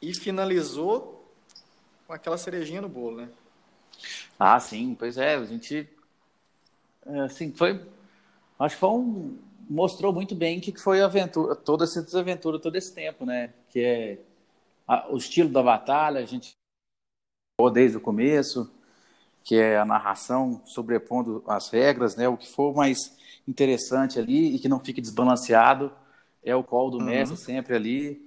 E 0.00 0.14
finalizou 0.14 1.28
com 2.06 2.12
aquela 2.12 2.38
cerejinha 2.38 2.80
no 2.80 2.88
bolo, 2.88 3.16
né? 3.16 3.28
Ah, 4.38 4.60
sim, 4.60 4.94
pois 4.96 5.18
é, 5.18 5.34
a 5.34 5.44
gente 5.44 5.88
é, 7.04 7.20
assim, 7.20 7.52
foi 7.52 7.80
acho 8.58 8.76
que 8.76 8.80
foi 8.80 8.90
um 8.90 9.38
mostrou 9.68 10.12
muito 10.12 10.34
bem 10.34 10.58
o 10.58 10.60
que 10.60 10.76
foi 10.76 11.00
a 11.02 11.06
aventura, 11.06 11.56
toda 11.56 11.82
essa 11.82 12.00
desaventura 12.00 12.60
todo 12.60 12.76
esse 12.76 12.94
tempo, 12.94 13.26
né? 13.26 13.52
Que 13.68 13.80
é 13.80 14.18
a, 14.86 15.12
o 15.12 15.16
estilo 15.16 15.48
da 15.48 15.62
batalha, 15.62 16.20
a 16.20 16.24
gente 16.24 16.56
desde 17.72 17.96
o 17.96 18.00
começo, 18.00 18.70
que 19.46 19.54
é 19.54 19.78
a 19.78 19.84
narração 19.84 20.60
sobrepondo 20.66 21.44
as 21.46 21.68
regras, 21.68 22.16
né? 22.16 22.28
O 22.28 22.36
que 22.36 22.48
for 22.48 22.74
mais 22.74 23.16
interessante 23.46 24.18
ali 24.18 24.56
e 24.56 24.58
que 24.58 24.68
não 24.68 24.80
fique 24.80 25.00
desbalanceado. 25.00 25.92
É 26.44 26.54
o 26.54 26.64
call 26.64 26.90
do 26.90 26.98
uhum. 26.98 27.04
mestre 27.04 27.36
sempre 27.36 27.76
ali. 27.76 28.20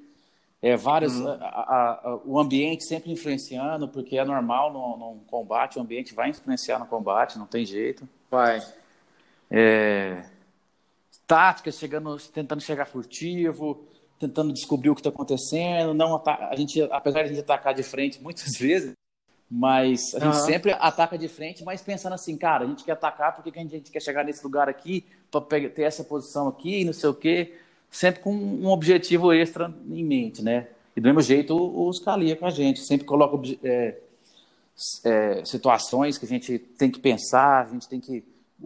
É 0.62 0.78
vários, 0.78 1.14
uhum. 1.18 1.28
a, 1.28 2.00
a, 2.04 2.20
o 2.24 2.40
ambiente 2.40 2.86
sempre 2.86 3.12
influenciando, 3.12 3.90
porque 3.90 4.18
é 4.18 4.24
normal 4.24 4.72
no, 4.72 4.98
no, 4.98 5.20
combate, 5.26 5.78
o 5.78 5.82
ambiente 5.82 6.14
vai 6.14 6.30
influenciar 6.30 6.80
no 6.80 6.86
combate, 6.86 7.38
não 7.38 7.46
tem 7.46 7.66
jeito. 7.66 8.08
Vai. 8.32 8.62
É, 9.52 10.24
táticas 11.28 11.78
chegando, 11.78 12.18
tentando 12.34 12.62
chegar 12.62 12.86
furtivo, 12.86 13.86
tentando 14.18 14.54
descobrir 14.54 14.90
o 14.90 14.96
que 14.96 15.02
está 15.02 15.10
acontecendo, 15.10 15.94
não 15.94 16.24
a 16.26 16.56
gente, 16.56 16.82
apesar 16.84 17.24
de 17.24 17.26
a 17.26 17.34
gente 17.34 17.42
atacar 17.42 17.74
de 17.74 17.84
frente 17.84 18.22
muitas 18.22 18.56
vezes, 18.58 18.94
mas 19.50 20.14
a 20.14 20.20
gente 20.20 20.38
uhum. 20.38 20.46
sempre 20.46 20.72
ataca 20.74 21.18
de 21.18 21.28
frente, 21.28 21.64
mas 21.64 21.82
pensando 21.82 22.14
assim, 22.14 22.38
cara, 22.38 22.66
a 22.66 22.68
gente 22.68 22.84
quer 22.84 22.92
atacar 22.92 23.36
porque 23.36 23.58
a 23.58 23.64
gente 23.64 23.90
quer 23.90 24.02
chegar 24.02 24.24
nesse 24.24 24.44
lugar 24.44 24.70
aqui, 24.70 25.06
para 25.32 25.42
ter 25.42 25.82
essa 25.82 26.04
posição 26.04 26.48
aqui, 26.48 26.86
não 26.86 26.94
sei 26.94 27.10
o 27.10 27.14
quê, 27.14 27.56
sempre 27.90 28.22
com 28.22 28.32
um 28.32 28.68
objetivo 28.68 29.34
extra 29.34 29.74
em 29.88 30.04
mente, 30.04 30.44
né? 30.44 30.68
E 30.96 31.02
do 31.02 31.06
mesmo 31.06 31.22
jeito 31.22 31.56
os 31.56 32.00
Calia 32.00 32.36
com 32.36 32.46
a 32.46 32.52
gente, 32.52 32.80
sempre 32.82 33.06
coloca 33.06 33.40
é, 33.64 33.98
é, 35.04 35.46
situações 35.46 36.18
que 36.18 36.26
a 36.26 36.30
gente 36.30 36.60
tem 36.60 36.92
que 36.92 37.00
pensar, 37.00 37.66
a 37.66 37.70
gente 37.72 37.88
tem 37.88 38.00
que 38.00 38.24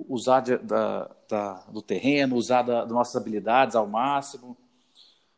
usar 0.09 0.41
de, 0.41 0.57
da, 0.57 1.09
da, 1.29 1.53
do 1.69 1.81
terreno, 1.81 2.35
usar 2.35 2.61
da, 2.61 2.81
das 2.81 2.91
nossas 2.91 3.15
habilidades 3.15 3.75
ao 3.75 3.87
máximo, 3.87 4.57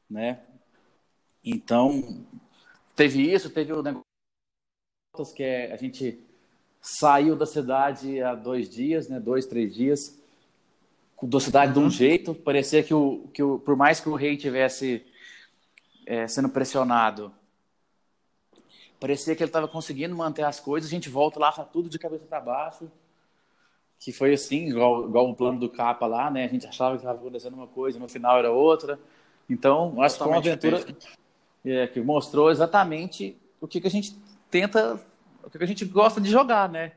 né? 0.10 0.40
Então, 1.44 2.26
teve 2.96 3.32
isso, 3.32 3.50
teve 3.52 3.72
o 3.74 3.84
negócio 3.84 4.15
que 5.24 5.44
é, 5.44 5.72
a 5.72 5.78
gente 5.78 6.20
saiu 6.82 7.36
da 7.36 7.46
cidade 7.46 8.22
há 8.22 8.36
dois 8.36 8.70
dias, 8.70 9.08
né? 9.08 9.20
Dois, 9.20 9.46
três 9.46 9.74
dias, 9.74 10.20
da 11.24 11.40
cidade 11.40 11.74
de 11.74 11.80
um 11.80 11.84
uhum. 11.84 11.90
jeito, 11.90 12.36
parecia 12.36 12.84
que, 12.84 12.94
o, 12.94 13.28
que 13.34 13.42
o, 13.42 13.58
por 13.60 13.76
mais 13.76 14.00
que 14.00 14.10
o 14.10 14.16
rei 14.16 14.38
tivesse 14.38 15.06
é, 16.06 16.28
sendo 16.28 16.50
pressionado, 16.50 17.32
parecia 19.00 19.36
que 19.36 19.42
ele 19.42 19.50
estava 19.50 19.68
conseguindo 19.68 20.16
manter 20.16 20.44
as 20.44 20.60
coisas, 20.60 20.90
a 20.90 20.94
gente 20.94 21.10
volta 21.10 21.40
lá, 21.40 21.52
tá 21.52 21.64
tudo 21.64 21.90
de 21.90 21.98
cabeça 21.98 22.26
para 22.26 22.40
baixo, 22.40 22.92
que 24.00 24.12
foi 24.12 24.34
assim, 24.34 24.68
igual, 24.68 25.08
igual 25.08 25.30
o 25.30 25.36
plano 25.36 25.60
do 25.60 25.70
capa 25.70 26.06
lá, 26.06 26.30
né? 26.30 26.46
A 26.46 26.50
gente 26.50 26.68
achava 26.68 26.96
que 26.96 27.02
estava 27.02 27.18
acontecendo 27.18 27.56
uma 27.56 27.68
coisa, 27.68 27.98
no 27.98 28.08
final 28.08 28.38
era 28.38 28.52
outra. 28.52 29.00
Então, 29.50 30.02
acho 30.02 30.16
que 30.16 30.24
foi 30.24 30.32
uma 30.32 30.38
aventura 30.38 30.86
é, 31.64 31.88
que 31.88 32.02
mostrou 32.02 32.52
exatamente 32.52 33.38
o 33.60 33.68
que, 33.68 33.82
que 33.82 33.88
a 33.88 33.92
gente 33.92 34.16
tenta, 34.50 35.00
o 35.44 35.50
que, 35.50 35.64
a 35.64 35.68
gente 35.68 35.86
gosta 35.86 36.20
de 36.22 36.30
jogar, 36.30 36.70
né? 36.70 36.92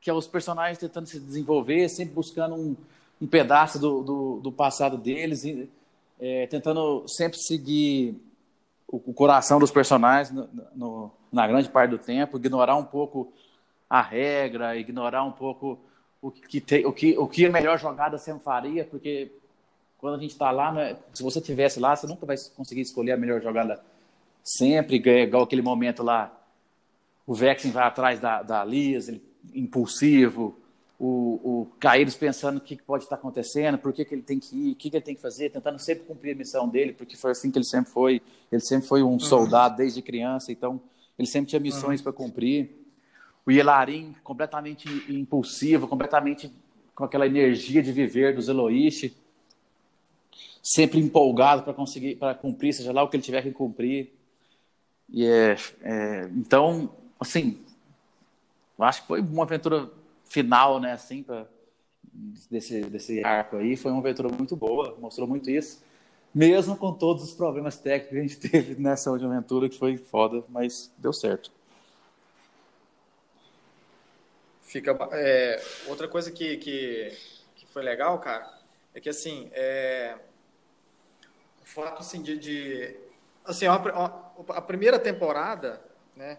Que 0.00 0.10
é 0.10 0.12
os 0.12 0.26
personagens 0.26 0.78
tentando 0.78 1.06
se 1.06 1.18
desenvolver, 1.20 1.88
sempre 1.88 2.14
buscando 2.14 2.54
um, 2.54 2.76
um 3.20 3.26
pedaço 3.26 3.78
do, 3.78 4.02
do, 4.02 4.40
do, 4.40 4.52
passado 4.52 4.96
deles, 4.96 5.44
e, 5.44 5.70
é, 6.20 6.46
tentando 6.46 7.04
sempre 7.08 7.38
seguir 7.38 8.20
o, 8.86 8.96
o 8.96 9.14
coração 9.14 9.58
dos 9.58 9.70
personagens 9.70 10.30
no, 10.30 10.48
no, 10.74 11.10
na 11.32 11.46
grande 11.46 11.68
parte 11.68 11.90
do 11.90 11.98
tempo, 11.98 12.36
ignorar 12.36 12.76
um 12.76 12.84
pouco 12.84 13.32
a 13.88 14.00
regra, 14.00 14.76
ignorar 14.76 15.24
um 15.24 15.32
pouco 15.32 15.78
o 16.20 16.30
que, 16.30 16.60
te, 16.60 16.86
o 16.86 16.92
que, 16.92 17.18
o 17.18 17.26
que 17.26 17.44
a 17.44 17.50
melhor 17.50 17.78
jogada 17.78 18.16
sempre 18.16 18.42
faria, 18.42 18.84
porque 18.84 19.32
quando 19.98 20.14
a 20.14 20.18
gente 20.18 20.30
está 20.30 20.50
lá, 20.50 20.72
né, 20.72 20.96
se 21.12 21.22
você 21.22 21.40
tivesse 21.40 21.78
lá, 21.78 21.94
você 21.94 22.06
nunca 22.06 22.24
vai 22.24 22.36
conseguir 22.56 22.80
escolher 22.80 23.12
a 23.12 23.16
melhor 23.16 23.40
jogada 23.40 23.80
sempre, 24.42 24.96
igual 24.96 25.42
aquele 25.44 25.62
momento 25.62 26.02
lá, 26.02 26.32
o 27.26 27.34
Vexen 27.34 27.70
vai 27.70 27.84
atrás 27.84 28.20
da, 28.20 28.42
da 28.42 28.64
Liz, 28.64 29.08
ele, 29.08 29.22
impulsivo, 29.54 30.58
o, 30.98 31.40
o 31.42 31.66
Caíros 31.80 32.14
pensando 32.14 32.58
o 32.58 32.60
que 32.60 32.76
pode 32.76 33.02
estar 33.02 33.16
acontecendo, 33.16 33.76
por 33.76 33.92
que, 33.92 34.04
que 34.04 34.14
ele 34.14 34.22
tem 34.22 34.38
que 34.38 34.54
ir, 34.56 34.72
o 34.72 34.76
que, 34.76 34.88
que 34.88 34.96
ele 34.96 35.04
tem 35.04 35.16
que 35.16 35.20
fazer, 35.20 35.50
tentando 35.50 35.78
sempre 35.80 36.04
cumprir 36.04 36.32
a 36.32 36.36
missão 36.36 36.68
dele, 36.68 36.92
porque 36.92 37.16
foi 37.16 37.32
assim 37.32 37.50
que 37.50 37.58
ele 37.58 37.64
sempre 37.64 37.90
foi. 37.90 38.22
Ele 38.52 38.62
sempre 38.62 38.86
foi 38.86 39.02
um 39.02 39.12
uhum. 39.12 39.18
soldado 39.18 39.76
desde 39.76 40.00
criança, 40.00 40.52
então 40.52 40.80
ele 41.18 41.26
sempre 41.26 41.50
tinha 41.50 41.58
missões 41.58 41.98
uhum. 41.98 42.04
para 42.04 42.12
cumprir. 42.12 42.70
O 43.44 43.50
Yelarin, 43.50 44.14
completamente 44.22 44.88
impulsivo, 45.08 45.88
completamente 45.88 46.52
com 46.94 47.02
aquela 47.02 47.26
energia 47.26 47.82
de 47.82 47.90
viver 47.90 48.36
dos 48.36 48.48
Eloish, 48.48 49.12
sempre 50.62 51.00
empolgado 51.00 51.64
para 51.64 51.74
conseguir, 51.74 52.14
para 52.14 52.32
cumprir, 52.32 52.72
seja 52.72 52.92
lá 52.92 53.02
o 53.02 53.08
que 53.08 53.16
ele 53.16 53.24
tiver 53.24 53.42
que 53.42 53.50
cumprir. 53.50 54.12
E 55.08 55.26
é, 55.26 55.56
é, 55.80 56.30
então, 56.36 56.94
assim, 57.22 57.64
acho 58.78 59.02
que 59.02 59.08
foi 59.08 59.20
uma 59.20 59.44
aventura 59.44 59.90
final, 60.24 60.80
né, 60.80 60.92
assim, 60.92 61.22
pra, 61.22 61.46
desse, 62.50 62.82
desse 62.82 63.24
arco 63.24 63.56
aí, 63.56 63.76
foi 63.76 63.90
uma 63.90 64.00
aventura 64.00 64.28
muito 64.28 64.56
boa, 64.56 64.96
mostrou 64.98 65.26
muito 65.26 65.50
isso, 65.50 65.82
mesmo 66.34 66.76
com 66.76 66.92
todos 66.92 67.22
os 67.22 67.32
problemas 67.32 67.78
técnicos 67.78 68.10
que 68.10 68.18
a 68.18 68.22
gente 68.22 68.40
teve 68.50 68.80
nessa 68.80 69.10
última 69.10 69.32
aventura, 69.32 69.68
que 69.68 69.78
foi 69.78 69.96
foda, 69.96 70.44
mas 70.48 70.92
deu 70.98 71.12
certo. 71.12 71.50
Fica, 74.62 74.96
é, 75.12 75.62
outra 75.86 76.08
coisa 76.08 76.30
que, 76.30 76.56
que, 76.56 77.12
que 77.56 77.66
foi 77.66 77.82
legal, 77.82 78.18
cara, 78.18 78.50
é 78.94 79.00
que 79.00 79.08
assim, 79.08 79.50
é, 79.52 80.16
o 81.60 81.66
fato 81.66 82.00
assim, 82.00 82.22
de, 82.22 82.38
de 82.38 82.96
assim, 83.44 83.66
a, 83.66 83.74
a, 83.74 84.56
a, 84.56 84.62
primeira 84.62 84.98
temporada, 84.98 85.82
né? 86.16 86.38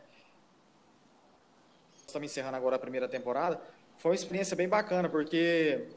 Estamos 2.13 2.31
encerrando 2.31 2.55
agora 2.55 2.75
a 2.75 2.79
primeira 2.79 3.07
temporada. 3.07 3.59
Foi 3.97 4.11
uma 4.11 4.15
experiência 4.15 4.55
bem 4.55 4.69
bacana, 4.69 5.09
porque 5.09 5.87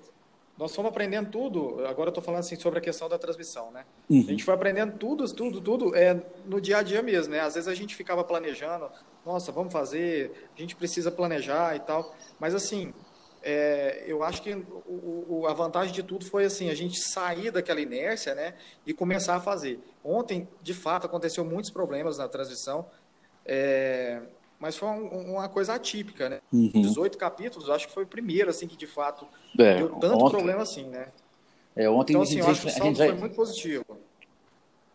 nós 0.56 0.74
fomos 0.74 0.88
aprendendo 0.88 1.30
tudo. 1.30 1.84
Agora 1.86 2.08
eu 2.08 2.08
estou 2.08 2.24
falando 2.24 2.40
assim 2.40 2.56
sobre 2.56 2.78
a 2.78 2.82
questão 2.82 3.06
da 3.06 3.18
transmissão, 3.18 3.70
né? 3.70 3.84
Uhum. 4.08 4.20
A 4.20 4.30
gente 4.30 4.42
foi 4.42 4.54
aprendendo 4.54 4.96
tudo, 4.96 5.30
tudo, 5.30 5.60
tudo 5.60 5.94
é, 5.94 6.18
no 6.46 6.58
dia 6.58 6.78
a 6.78 6.82
dia 6.82 7.02
mesmo, 7.02 7.34
né? 7.34 7.40
Às 7.40 7.52
vezes 7.52 7.68
a 7.68 7.74
gente 7.74 7.94
ficava 7.94 8.24
planejando, 8.24 8.90
nossa, 9.26 9.52
vamos 9.52 9.70
fazer, 9.70 10.48
a 10.56 10.58
gente 10.58 10.74
precisa 10.74 11.10
planejar 11.10 11.76
e 11.76 11.80
tal. 11.80 12.16
Mas 12.40 12.54
assim, 12.54 12.94
é, 13.42 14.04
eu 14.06 14.22
acho 14.22 14.40
que 14.40 14.54
o, 14.54 15.26
o, 15.28 15.46
a 15.46 15.52
vantagem 15.52 15.92
de 15.92 16.02
tudo 16.02 16.24
foi 16.24 16.46
assim, 16.46 16.70
a 16.70 16.74
gente 16.74 16.98
sair 16.98 17.50
daquela 17.50 17.82
inércia, 17.82 18.34
né, 18.34 18.54
e 18.86 18.94
começar 18.94 19.36
a 19.36 19.40
fazer. 19.40 19.78
Ontem, 20.02 20.48
de 20.62 20.72
fato, 20.72 21.04
aconteceu 21.04 21.44
muitos 21.44 21.70
problemas 21.70 22.16
na 22.16 22.26
transmissão, 22.26 22.86
é, 23.44 24.22
mas 24.58 24.76
foi 24.76 24.88
um, 24.88 25.34
uma 25.34 25.48
coisa 25.48 25.74
atípica, 25.74 26.28
né? 26.28 26.40
Uhum. 26.52 26.70
18 26.70 27.18
capítulos, 27.18 27.68
acho 27.68 27.86
que 27.86 27.94
foi 27.94 28.04
o 28.04 28.06
primeiro, 28.06 28.50
assim, 28.50 28.66
que 28.66 28.76
de 28.76 28.86
fato 28.86 29.26
é, 29.58 29.76
deu 29.76 29.88
tanto 29.90 30.24
ontem, 30.24 30.30
problema 30.30 30.62
assim, 30.62 30.84
né? 30.84 31.08
É, 31.74 31.88
ontem 31.90 32.12
então, 32.12 32.22
assim, 32.22 32.38
eu 32.38 32.46
acho 32.48 32.62
que 32.62 32.68
o 32.68 32.70
saldo 32.70 32.96
foi 32.96 33.12
muito 33.12 33.36
positivo. 33.36 33.84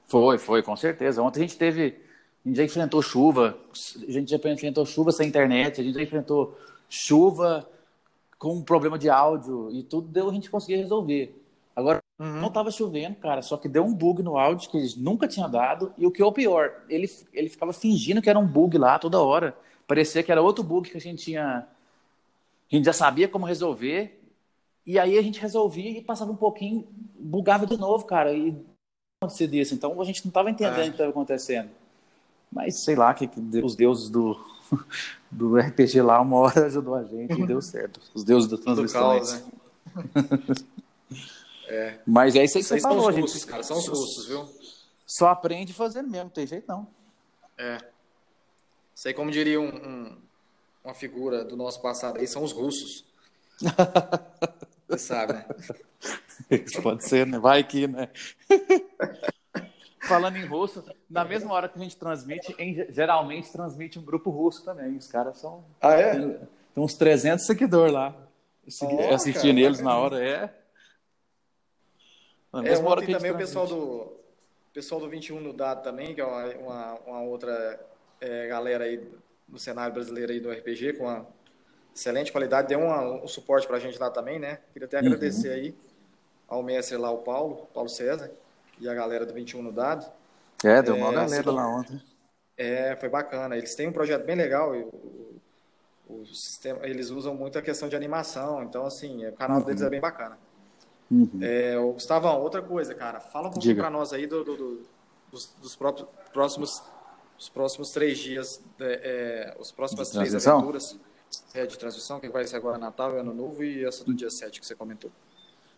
Foi, 0.07 0.37
foi, 0.37 0.63
com 0.63 0.75
certeza. 0.75 1.21
Ontem 1.21 1.39
a 1.39 1.43
gente 1.43 1.57
teve, 1.57 2.01
a 2.43 2.47
gente 2.49 2.57
já 2.57 2.63
enfrentou 2.63 3.01
chuva, 3.01 3.57
a 4.07 4.11
gente 4.11 4.31
já 4.31 4.37
enfrentou 4.37 4.85
chuva 4.85 5.11
sem 5.11 5.27
internet, 5.27 5.79
a 5.79 5.83
gente 5.83 5.93
já 5.93 6.01
enfrentou 6.01 6.57
chuva 6.89 7.69
com 8.37 8.55
um 8.55 8.63
problema 8.63 8.97
de 8.97 9.09
áudio 9.09 9.69
e 9.71 9.83
tudo 9.83 10.07
deu 10.07 10.29
a 10.29 10.33
gente 10.33 10.49
conseguir 10.49 10.77
resolver. 10.77 11.40
Uhum. 12.21 12.39
não 12.39 12.49
estava 12.49 12.69
chovendo, 12.69 13.15
cara, 13.15 13.41
só 13.41 13.57
que 13.57 13.67
deu 13.67 13.83
um 13.83 13.91
bug 13.91 14.21
no 14.21 14.37
áudio 14.37 14.69
que 14.69 14.77
eles 14.77 14.95
nunca 14.95 15.27
tinha 15.27 15.47
dado. 15.47 15.91
E 15.97 16.05
o 16.05 16.11
que 16.11 16.21
é 16.21 16.25
o 16.25 16.31
pior, 16.31 16.71
ele, 16.87 17.09
ele 17.33 17.49
ficava 17.49 17.73
fingindo 17.73 18.21
que 18.21 18.29
era 18.29 18.37
um 18.37 18.45
bug 18.45 18.77
lá 18.77 18.99
toda 18.99 19.19
hora. 19.19 19.57
Parecia 19.87 20.21
que 20.21 20.31
era 20.31 20.39
outro 20.39 20.63
bug 20.63 20.87
que 20.87 20.97
a 20.97 21.01
gente 21.01 21.23
tinha. 21.23 21.67
A 22.71 22.75
gente 22.75 22.85
já 22.85 22.93
sabia 22.93 23.27
como 23.27 23.47
resolver. 23.47 24.21
E 24.85 24.99
aí 24.99 25.17
a 25.17 25.21
gente 25.23 25.39
resolvia 25.39 25.89
e 25.89 26.01
passava 26.01 26.31
um 26.31 26.35
pouquinho, 26.35 26.87
bugava 27.19 27.65
de 27.65 27.75
novo, 27.75 28.05
cara. 28.05 28.31
E 28.31 28.55
acontecia 29.19 29.47
disso. 29.47 29.73
Então 29.73 29.99
a 29.99 30.05
gente 30.05 30.23
não 30.23 30.29
estava 30.29 30.51
entendendo 30.51 30.77
é. 30.77 30.81
o 30.81 30.85
que 30.85 30.91
estava 30.91 31.09
acontecendo. 31.09 31.71
Mas 32.51 32.75
sei 32.83 32.95
lá, 32.95 33.15
que, 33.15 33.25
que 33.25 33.39
os 33.63 33.75
deuses 33.75 34.11
do, 34.11 34.39
do 35.31 35.57
RPG 35.57 36.03
lá, 36.03 36.21
uma 36.21 36.37
hora 36.37 36.67
ajudou 36.67 36.93
a 36.93 37.03
gente 37.03 37.33
e 37.33 37.47
deu 37.47 37.63
certo. 37.63 37.99
Os 38.13 38.23
deuses 38.23 38.47
das 38.47 38.59
transmissões. 38.59 39.33
Né? 39.33 39.41
é. 41.71 41.99
Mas 42.05 42.35
é 42.35 42.43
isso 42.43 42.57
aí 42.57 42.63
que 42.63 42.69
você 42.69 42.79
falou, 42.79 43.03
são 43.03 43.11
gente. 43.13 43.21
Russos, 43.21 43.45
cara, 43.45 43.63
são 43.63 43.77
os 43.77 43.87
russos, 43.87 44.27
viu? 44.27 44.49
Só 45.05 45.27
aprende 45.29 45.73
fazendo 45.73 46.09
mesmo, 46.09 46.25
não 46.25 46.31
tem 46.31 46.45
jeito 46.45 46.65
não. 46.67 46.87
É. 47.57 47.77
Isso 48.95 49.07
aí, 49.07 49.13
como 49.13 49.31
diria 49.31 49.59
um, 49.59 49.67
um, 49.67 50.17
uma 50.83 50.93
figura 50.93 51.43
do 51.43 51.55
nosso 51.55 51.81
passado 51.81 52.19
aí, 52.19 52.27
são 52.27 52.43
os 52.43 52.51
russos. 52.51 53.05
Você 54.87 54.97
sabe, 54.97 55.33
né? 55.33 55.45
Isso 56.49 56.81
pode 56.81 57.07
ser, 57.07 57.25
né? 57.25 57.39
Vai 57.39 57.63
que, 57.63 57.87
né? 57.87 58.09
falando 60.01 60.35
em 60.35 60.45
russo, 60.45 60.83
na 61.09 61.23
mesma 61.23 61.53
hora 61.53 61.69
que 61.69 61.79
a 61.79 61.81
gente 61.81 61.95
transmite, 61.95 62.53
em, 62.59 62.85
geralmente 62.91 63.51
transmite 63.51 63.97
um 63.97 64.03
grupo 64.03 64.29
russo 64.29 64.63
também. 64.65 64.97
Os 64.97 65.07
caras 65.07 65.37
são. 65.37 65.63
Ah, 65.79 65.93
é? 65.93 66.11
Tem, 66.11 66.39
tem 66.75 66.83
uns 66.83 66.95
300 66.95 67.45
seguidores 67.45 67.93
lá. 67.93 68.15
Oh, 68.81 69.13
assistindo 69.13 69.57
eles 69.57 69.79
na 69.79 69.97
hora, 69.97 70.23
é. 70.23 70.53
Na 72.51 72.61
mesma 72.61 72.87
é, 72.87 72.91
hora 72.91 73.05
que 73.05 73.13
também 73.13 73.31
o 73.31 73.37
pessoal 73.37 73.65
do, 73.65 74.13
pessoal 74.73 74.99
do 74.99 75.09
21 75.09 75.39
no 75.39 75.53
Dado 75.53 75.83
também, 75.83 76.13
que 76.13 76.21
é 76.21 76.25
uma, 76.25 76.45
uma, 76.55 76.93
uma 77.05 77.21
outra 77.21 77.79
é, 78.19 78.47
galera 78.47 78.85
aí 78.85 79.01
do 79.47 79.59
cenário 79.59 79.93
brasileiro 79.93 80.31
aí 80.31 80.39
do 80.39 80.51
RPG, 80.51 80.93
com 80.93 81.03
uma 81.03 81.25
excelente 81.93 82.31
qualidade, 82.31 82.69
deu 82.69 82.79
uma, 82.79 83.23
um 83.23 83.27
suporte 83.27 83.67
pra 83.67 83.79
gente 83.79 83.99
lá 83.99 84.09
também, 84.09 84.39
né? 84.39 84.59
Queria 84.73 84.85
até 84.85 84.97
agradecer 84.97 85.49
uhum. 85.49 85.55
aí 85.55 85.75
ao 86.47 86.61
mestre 86.61 86.97
lá, 86.97 87.09
o 87.09 87.19
Paulo, 87.19 87.67
Paulo 87.73 87.89
César, 87.89 88.29
e 88.77 88.87
a 88.89 88.93
galera 88.93 89.25
do 89.25 89.33
21 89.33 89.61
no 89.61 89.71
Dado. 89.71 90.05
É, 90.63 90.81
deu 90.81 90.95
uma 90.95 91.09
é, 91.09 91.13
galera 91.13 91.51
lá 91.51 91.67
ontem. 91.67 92.01
É, 92.57 92.95
foi 92.97 93.07
bacana. 93.07 93.57
Eles 93.57 93.73
têm 93.73 93.87
um 93.87 93.93
projeto 93.93 94.25
bem 94.25 94.35
legal. 94.35 94.73
O, 94.75 95.39
o, 96.09 96.25
sistema, 96.25 96.85
eles 96.85 97.09
usam 97.09 97.33
muito 97.33 97.57
a 97.57 97.61
questão 97.61 97.87
de 97.87 97.95
animação, 97.95 98.61
então, 98.63 98.85
assim, 98.85 99.25
o 99.25 99.33
canal 99.33 99.59
uhum. 99.59 99.63
deles 99.63 99.81
é 99.81 99.89
bem 99.89 100.01
bacana. 100.01 100.37
Uhum. 101.11 101.39
É, 101.41 101.77
Gustavão, 101.77 102.41
outra 102.41 102.61
coisa, 102.61 102.95
cara. 102.95 103.19
Fala 103.19 103.49
um 103.49 103.51
pouquinho 103.51 103.75
para 103.75 103.89
nós 103.89 104.13
aí 104.13 104.25
do, 104.25 104.45
do, 104.45 104.55
do, 104.55 104.81
dos, 105.29 105.53
dos 105.61 105.75
próprios, 105.75 106.07
próximos, 106.31 106.81
os 107.37 107.49
próximos 107.49 107.91
três 107.91 108.17
dias, 108.17 108.63
é, 108.79 109.53
os 109.59 109.73
próximas 109.73 110.09
três 110.09 110.33
aventuras 110.33 110.97
é, 111.53 111.65
de 111.65 111.77
transmissão, 111.77 112.19
que 112.21 112.29
vai 112.29 112.47
ser 112.47 112.55
agora 112.55 112.77
Natal 112.77 113.11
Ano 113.17 113.33
Novo 113.33 113.61
e 113.61 113.83
essa 113.83 114.05
do 114.05 114.13
dia 114.13 114.29
7 114.29 114.61
que 114.61 114.65
você 114.65 114.73
comentou. 114.73 115.11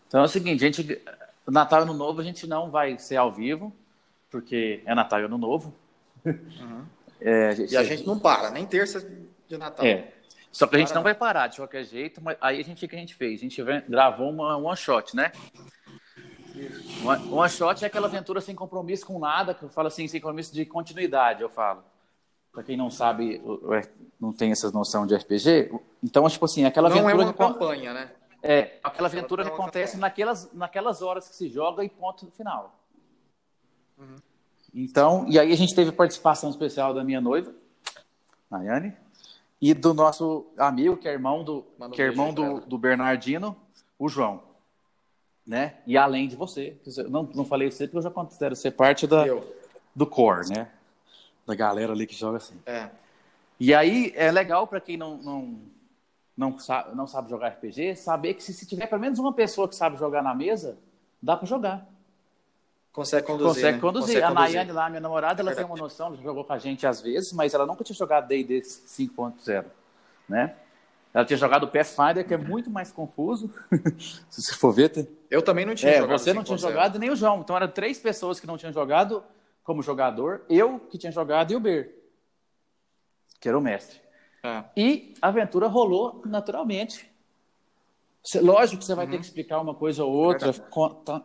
Então 0.07 0.21
é 0.21 0.25
o 0.25 0.27
seguinte, 0.27 0.59
gente, 0.59 1.01
Natal 1.47 1.79
e 1.79 1.83
Ano 1.83 1.93
Novo 1.95 2.21
a 2.21 2.23
gente 2.23 2.45
não 2.45 2.69
vai 2.69 2.99
ser 2.99 3.15
ao 3.15 3.31
vivo, 3.31 3.73
porque 4.29 4.83
é 4.85 4.93
Natal 4.93 5.19
e 5.19 5.23
Ano 5.23 5.37
Novo. 5.37 5.73
Uhum. 6.25 6.85
É, 7.25 7.47
a 7.47 7.51
gente, 7.53 7.73
e 7.73 7.77
a 7.77 7.83
gente 7.85 8.05
não 8.05 8.19
para, 8.19 8.51
nem 8.51 8.65
terça 8.65 8.99
de 9.47 9.57
Natal. 9.57 9.85
É. 9.85 10.11
Só 10.53 10.67
que 10.67 10.75
a 10.75 10.79
gente 10.79 10.93
não 10.93 11.01
vai 11.01 11.15
parar 11.15 11.47
de 11.47 11.57
qualquer 11.57 11.83
jeito, 11.83 12.21
mas 12.21 12.37
aí 12.39 12.59
a 12.59 12.63
gente 12.63 12.85
o 12.85 12.87
que 12.87 12.95
a 12.95 12.99
gente 12.99 13.15
fez? 13.15 13.39
A 13.39 13.43
gente 13.43 13.61
gravou 13.89 14.29
uma 14.29 14.55
one 14.55 14.77
shot, 14.77 15.15
né? 15.15 15.31
Uma, 17.01 17.17
one 17.41 17.49
shot 17.49 17.83
é 17.83 17.87
aquela 17.87 18.05
aventura 18.05 18.39
sem 18.39 18.53
compromisso 18.53 19.03
com 19.07 19.17
nada, 19.17 19.55
que 19.55 19.63
eu 19.63 19.69
falo 19.69 19.87
assim, 19.87 20.07
sem 20.07 20.21
compromisso 20.21 20.53
de 20.53 20.63
continuidade, 20.63 21.41
eu 21.41 21.49
falo. 21.49 21.83
Para 22.51 22.61
quem 22.61 22.77
não 22.77 22.91
sabe, 22.91 23.41
não 24.21 24.31
tem 24.31 24.51
essa 24.51 24.69
noção 24.69 25.07
de 25.07 25.15
RPG, 25.15 25.71
então, 26.03 26.29
tipo 26.29 26.45
assim, 26.45 26.65
aquela 26.65 26.87
não 26.87 26.97
aventura. 26.97 27.15
Não 27.15 27.23
é 27.23 27.25
uma 27.25 27.33
campanha, 27.33 27.93
né? 27.93 28.11
É, 28.43 28.77
aquela 28.83 29.07
aventura 29.07 29.43
que 29.43 29.49
acontece 29.49 29.97
naquelas, 29.97 30.53
naquelas 30.53 31.01
horas 31.01 31.27
que 31.27 31.35
se 31.35 31.49
joga 31.49 31.83
e 31.83 31.89
ponto 31.89 32.29
final. 32.29 32.79
Uhum. 33.97 34.17
Então, 34.71 35.25
e 35.27 35.39
aí 35.39 35.51
a 35.51 35.57
gente 35.57 35.73
teve 35.73 35.91
participação 35.91 36.51
especial 36.51 36.93
da 36.93 37.03
minha 37.03 37.19
noiva, 37.19 37.51
Nayane, 38.51 38.95
e 39.63 39.73
do 39.73 39.93
nosso 39.93 40.45
amigo, 40.58 40.97
que 40.97 41.08
é 41.08 41.13
irmão 41.13 41.41
do, 41.41 41.65
que 41.93 42.02
é 42.02 42.06
irmão 42.06 42.34
do, 42.34 42.60
do 42.60 42.78
Bernardino, 42.78 43.56
o 43.97 44.10
João. 44.10 44.43
Né? 45.47 45.76
E 45.88 45.97
além 45.97 46.28
de 46.28 46.36
você, 46.36 46.76
não, 47.08 47.23
não 47.34 47.45
falei 47.45 47.71
você 47.71 47.88
porque 47.88 47.99
eu 47.99 48.02
já 48.02 48.12
considero 48.12 48.58
ser 48.58 48.71
parte 48.71 49.08
da, 49.08 49.23
do 49.95 50.06
core, 50.06 50.49
né? 50.49 50.69
Da 51.47 51.56
galera 51.56 51.93
ali 51.93 52.06
que 52.06 52.13
joga 52.13 52.39
assim. 52.39 52.60
É. 52.65 52.89
E 53.58 53.73
aí 53.73 54.12
é 54.17 54.30
legal 54.34 54.67
para 54.67 54.82
quem 54.82 54.97
não, 54.97 55.15
não, 55.19 55.58
não, 56.36 56.60
sabe, 56.60 56.93
não 56.93 57.08
sabe 57.08 57.30
jogar 57.30 57.47
RPG, 57.47 57.95
saber 57.95 58.34
que 58.34 58.43
se, 58.43 58.54
se 58.54 58.65
tiver 58.65 58.88
pelo 58.88 58.99
menos 58.99 59.17
uma 59.17 59.32
pessoa 59.32 59.69
que 59.69 59.78
sabe 59.78 59.95
jogar 59.95 60.21
na 60.21 60.36
mesa, 60.36 60.78
dá 61.21 61.38
para 61.38 61.47
jogar. 61.47 61.88
Consegue 62.93 63.25
conduzir. 63.25 63.47
Consegue 63.47 63.73
né? 63.73 63.82
conduzir. 63.82 64.08
Consegue 64.08 64.23
a 64.23 64.27
conduzir. 64.27 64.53
Nayane 64.53 64.71
lá, 64.71 64.89
minha 64.89 65.01
namorada, 65.01 65.41
ela 65.41 65.51
é 65.51 65.56
tem 65.56 65.65
uma 65.65 65.75
noção, 65.75 66.08
ela 66.08 66.17
jogou 66.17 66.45
com 66.45 66.53
a 66.53 66.60
gente 66.60 66.86
às 66.86 67.01
vezes, 67.01 67.34
mas 67.34 67.53
ela 67.56 67.65
nunca 67.65 67.84
tinha 67.84 67.95
jogado 67.95 68.27
D&D 68.27 68.62
5.0, 68.62 69.65
né? 70.29 70.56
Ela 71.12 71.25
tinha 71.25 71.38
jogado 71.38 71.63
o 71.63 71.67
Pathfinder, 71.67 72.25
que 72.25 72.34
é 72.34 72.38
muito 72.38 72.69
mais 72.69 72.91
confuso. 72.91 73.51
Se 74.29 74.41
você 74.41 74.53
for 74.53 74.71
ver. 74.71 74.89
Tem... 74.89 75.08
Eu 75.29 75.41
também 75.41 75.65
não 75.65 75.75
tinha 75.75 75.91
é, 75.91 75.97
jogado. 75.99 76.19
Você 76.19 76.34
não 76.34 76.43
tinha 76.43 76.58
jogado, 76.58 76.99
nem 76.99 77.10
o 77.10 77.15
João. 77.15 77.41
Então 77.41 77.56
eram 77.56 77.67
três 77.67 77.99
pessoas 77.99 78.39
que 78.39 78.47
não 78.47 78.58
tinham 78.58 78.71
jogado 78.71 79.23
como 79.63 79.82
jogador, 79.82 80.41
eu 80.49 80.79
que 80.79 80.97
tinha 80.97 81.12
jogado 81.12 81.51
e 81.51 81.56
o 81.56 81.60
Ber, 81.60 81.95
que 83.39 83.47
era 83.47 83.58
o 83.58 83.62
mestre. 83.62 83.99
É. 84.43 84.63
E 84.75 85.13
a 85.21 85.29
aventura 85.29 85.67
rolou 85.67 86.21
naturalmente. 86.25 87.10
Lógico 88.36 88.79
que 88.79 88.86
você 88.86 88.95
vai 88.95 89.06
uhum. 89.06 89.12
ter 89.12 89.17
que 89.19 89.25
explicar 89.25 89.62
uma 89.62 89.73
coisa 89.73 90.03
ou 90.03 90.13
outra, 90.13 90.53
contar 90.53 91.21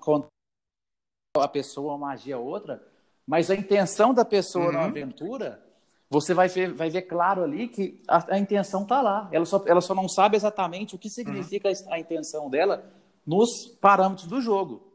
a 1.45 1.49
pessoa 1.49 1.95
uma 1.95 2.09
magia 2.09 2.39
outra, 2.39 2.83
mas 3.27 3.51
a 3.51 3.55
intenção 3.55 4.15
da 4.15 4.25
pessoa 4.25 4.67
uhum. 4.67 4.73
na 4.73 4.85
aventura, 4.85 5.63
você 6.09 6.33
vai 6.33 6.49
ver, 6.49 6.73
vai 6.73 6.89
ver 6.89 7.03
claro 7.03 7.43
ali 7.43 7.69
que 7.69 8.01
a, 8.09 8.35
a 8.35 8.39
intenção 8.39 8.83
está 8.83 9.03
lá. 9.03 9.29
Ela 9.31 9.45
só, 9.45 9.63
ela 9.67 9.81
só 9.81 9.95
não 9.95 10.09
sabe 10.09 10.37
exatamente 10.37 10.95
o 10.95 10.99
que 10.99 11.11
significa 11.11 11.69
uhum. 11.69 11.93
a 11.93 11.99
intenção 11.99 12.49
dela 12.49 12.91
nos 13.27 13.67
parâmetros 13.81 14.27
do 14.27 14.41
jogo. 14.41 14.89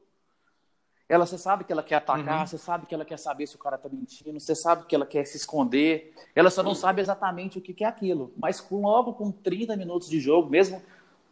Ela, 1.07 1.27
você 1.27 1.37
sabe 1.37 1.63
que 1.63 1.71
ela 1.71 1.83
quer 1.83 1.95
atacar, 1.95 2.39
uhum. 2.39 2.47
você 2.47 2.57
sabe 2.57 2.87
que 2.87 2.95
ela 2.95 3.05
quer 3.05 3.19
saber 3.19 3.45
se 3.45 3.55
o 3.55 3.59
cara 3.59 3.75
está 3.75 3.87
mentindo, 3.87 4.39
você 4.39 4.55
sabe 4.55 4.85
que 4.85 4.95
ela 4.95 5.05
quer 5.05 5.25
se 5.25 5.37
esconder. 5.37 6.11
Ela 6.33 6.49
só 6.49 6.63
não 6.63 6.73
sabe 6.73 7.01
exatamente 7.01 7.59
o 7.59 7.61
que 7.61 7.83
é 7.83 7.87
aquilo. 7.87 8.33
Mas 8.35 8.59
com, 8.59 8.81
logo 8.81 9.13
com 9.13 9.31
30 9.31 9.75
minutos 9.75 10.09
de 10.09 10.19
jogo, 10.19 10.49
mesmo 10.49 10.81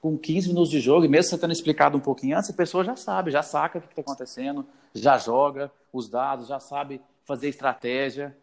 com 0.01 0.17
15 0.17 0.47
minutos 0.47 0.71
de 0.71 0.79
jogo, 0.79 1.05
e 1.05 1.07
mesmo 1.07 1.29
você 1.29 1.37
tendo 1.37 1.53
explicado 1.53 1.95
um 1.95 2.01
pouquinho 2.01 2.35
antes, 2.35 2.49
a 2.49 2.53
pessoa 2.53 2.83
já 2.83 2.95
sabe, 2.95 3.29
já 3.29 3.43
saca 3.43 3.77
o 3.77 3.81
que 3.81 3.87
está 3.87 4.01
acontecendo, 4.01 4.65
já 4.93 5.17
joga 5.17 5.71
os 5.93 6.09
dados, 6.09 6.47
já 6.47 6.59
sabe 6.59 6.99
fazer 7.23 7.47
estratégia, 7.47 8.35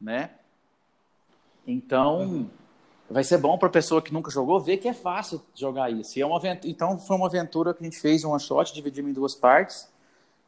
né? 0.00 0.30
Então, 1.66 2.20
uhum. 2.20 2.50
vai 3.10 3.24
ser 3.24 3.38
bom 3.38 3.58
para 3.58 3.68
a 3.68 3.72
pessoa 3.72 4.00
que 4.00 4.12
nunca 4.12 4.30
jogou 4.30 4.60
ver 4.60 4.76
que 4.76 4.88
é 4.88 4.94
fácil 4.94 5.42
jogar 5.54 5.90
isso. 5.90 6.18
E 6.18 6.22
é 6.22 6.26
uma 6.26 6.40
então, 6.64 6.98
foi 6.98 7.16
uma 7.16 7.26
aventura 7.26 7.74
que 7.74 7.82
a 7.82 7.84
gente 7.84 7.98
fez, 7.98 8.22
uma 8.22 8.38
shot, 8.38 8.72
dividimos 8.72 9.10
em 9.10 9.14
duas 9.14 9.34
partes. 9.34 9.88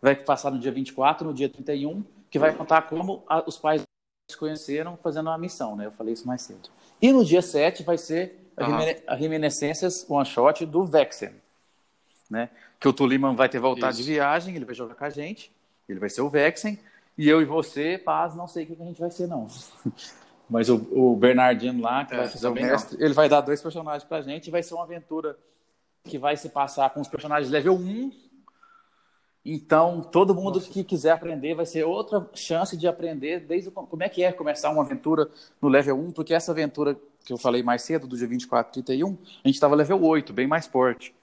Vai 0.01 0.15
passar 0.15 0.53
no 0.53 0.59
dia 0.59 0.73
24, 0.73 1.27
no 1.27 1.35
dia 1.35 1.49
31, 1.49 2.03
que 2.31 2.39
vai 2.39 2.55
contar 2.55 2.83
como 2.83 3.23
a, 3.29 3.43
os 3.47 3.59
pais 3.59 3.83
se 4.31 4.37
conheceram 4.37 4.97
fazendo 4.97 5.27
uma 5.27 5.39
missão, 5.39 5.77
né? 5.77 5.87
Eu 5.87 5.93
falei 5.93 6.15
isso 6.15 6.27
mais 6.27 6.43
cedo. 6.43 6.71
E 7.01 7.13
no 7.13 7.25
dia 7.25 7.43
7 7.43 7.83
vai 7.83 7.99
ser 7.99 8.42
a, 8.57 9.15
reminiscências 9.15 10.07
one 10.09 10.27
shot 10.27 10.65
do 10.67 10.85
Vexen, 10.85 11.33
né? 12.31 12.51
Que 12.79 12.89
o 12.89 12.93
Tuliman 12.93 13.35
vai 13.35 13.49
ter 13.49 13.59
voltado 13.59 13.93
Isso. 13.93 14.03
de 14.03 14.13
viagem, 14.13 14.57
ele 14.57 14.65
vai 14.65 14.75
jogar 14.75 14.95
com 14.95 15.05
a 15.05 15.11
gente, 15.11 15.51
ele 15.89 16.01
vai 16.01 16.09
ser 16.09 16.23
o 16.23 16.29
Vexen, 16.29 16.79
e 17.17 17.29
eu 17.29 17.43
e 17.43 17.45
você, 17.45 17.99
paz, 17.99 18.35
não 18.35 18.49
sei 18.49 18.65
o 18.65 18.67
que 18.69 18.83
a 18.83 18.85
gente 18.85 19.01
vai 19.01 19.11
ser, 19.11 19.27
não. 19.27 19.47
Mas 20.49 20.69
o, 20.69 20.77
o 20.93 21.17
Bernardino 21.17 21.81
lá, 21.81 22.05
que 22.05 22.15
é, 22.15 22.19
vai 22.19 22.29
fazer 22.29 22.49
o 22.49 22.53
mestre, 22.53 22.99
não. 22.99 23.05
ele 23.05 23.15
vai 23.15 23.29
dar 23.29 23.41
dois 23.41 23.63
personagens 23.63 24.05
pra 24.05 24.23
gente, 24.23 24.49
e 24.49 24.51
vai 24.51 24.63
ser 24.63 24.75
uma 24.75 24.85
aventura 24.85 25.37
que 26.05 26.19
vai 26.19 26.37
se 26.37 26.49
passar 26.49 26.91
com 26.91 27.01
os 27.01 27.09
personagens 27.09 27.51
level 27.51 27.75
1. 27.75 28.13
Então, 29.45 30.01
todo 30.01 30.35
mundo 30.35 30.57
Nossa. 30.57 30.71
que 30.71 30.85
quiser 30.85 31.11
aprender 31.11 31.55
vai 31.55 31.67
ser 31.67 31.85
outra 31.85 32.29
chance 32.35 32.77
de 32.77 32.87
aprender 32.87 33.41
desde 33.41 33.71
como 33.71 34.03
é 34.03 34.09
que 34.09 34.23
é 34.23 34.33
começar 34.33 34.71
uma 34.71 34.83
aventura 34.83 35.29
no 35.61 35.69
level 35.69 35.99
1, 35.99 36.13
porque 36.13 36.35
essa 36.35 36.53
aventura 36.53 36.97
que 37.25 37.33
eu 37.33 37.39
falei 37.39 37.63
mais 37.63 37.83
cedo, 37.83 38.07
do 38.07 38.17
dia 38.17 38.27
24 38.27 38.71
e 38.81 38.83
31, 38.83 39.17
a 39.45 39.49
gente 39.49 39.55
estava 39.55 39.75
level 39.75 40.03
8, 40.03 40.33
bem 40.33 40.47
mais 40.47 40.67
forte. 40.67 41.15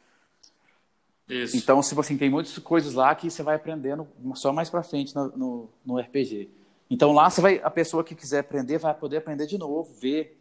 Isso. 1.30 1.56
Então, 1.56 1.80
tipo 1.82 2.02
assim, 2.02 2.18
tem 2.18 2.30
muitas 2.30 2.58
coisas 2.58 2.94
lá 2.94 3.14
que 3.14 3.30
você 3.30 3.44
vai 3.44 3.56
aprendendo 3.56 4.08
só 4.34 4.52
mais 4.52 4.70
para 4.70 4.82
frente 4.82 5.16
no, 5.16 5.28
no, 5.38 5.70
no, 5.86 6.00
RPG. 6.00 6.50
Então 6.90 7.12
lá 7.12 7.30
você 7.30 7.40
vai, 7.40 7.62
a 7.64 7.70
pessoa 7.70 8.04
que 8.04 8.16
quiser 8.16 8.40
aprender 8.40 8.80
vai 8.80 8.96
poder 8.96 9.18
aprender 9.18 9.46
de 9.46 9.58
novo, 9.58 9.94
ver 9.94 10.40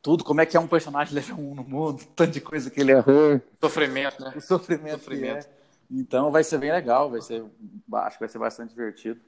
tudo, 0.00 0.24
como 0.24 0.40
é 0.40 0.46
que 0.46 0.56
é 0.56 0.60
um 0.60 0.66
personagem 0.66 1.14
level 1.14 1.36
1 1.38 1.54
no 1.54 1.64
mundo, 1.64 2.02
tanto 2.16 2.32
de 2.32 2.40
coisa 2.40 2.70
que 2.70 2.80
ele 2.80 2.92
errou. 2.92 3.38
Sofrimento, 3.60 4.22
né? 4.22 4.32
O 4.34 4.40
sofrimento. 4.40 5.00
sofrimento. 5.00 5.44
É. 5.44 5.58
Então 5.90 6.30
vai 6.30 6.42
ser 6.42 6.56
bem 6.56 6.72
legal, 6.72 7.10
vai 7.10 7.20
ser, 7.20 7.44
acho 7.92 8.16
que 8.16 8.20
vai 8.20 8.28
ser 8.28 8.38
bastante 8.38 8.70
divertido. 8.70 9.20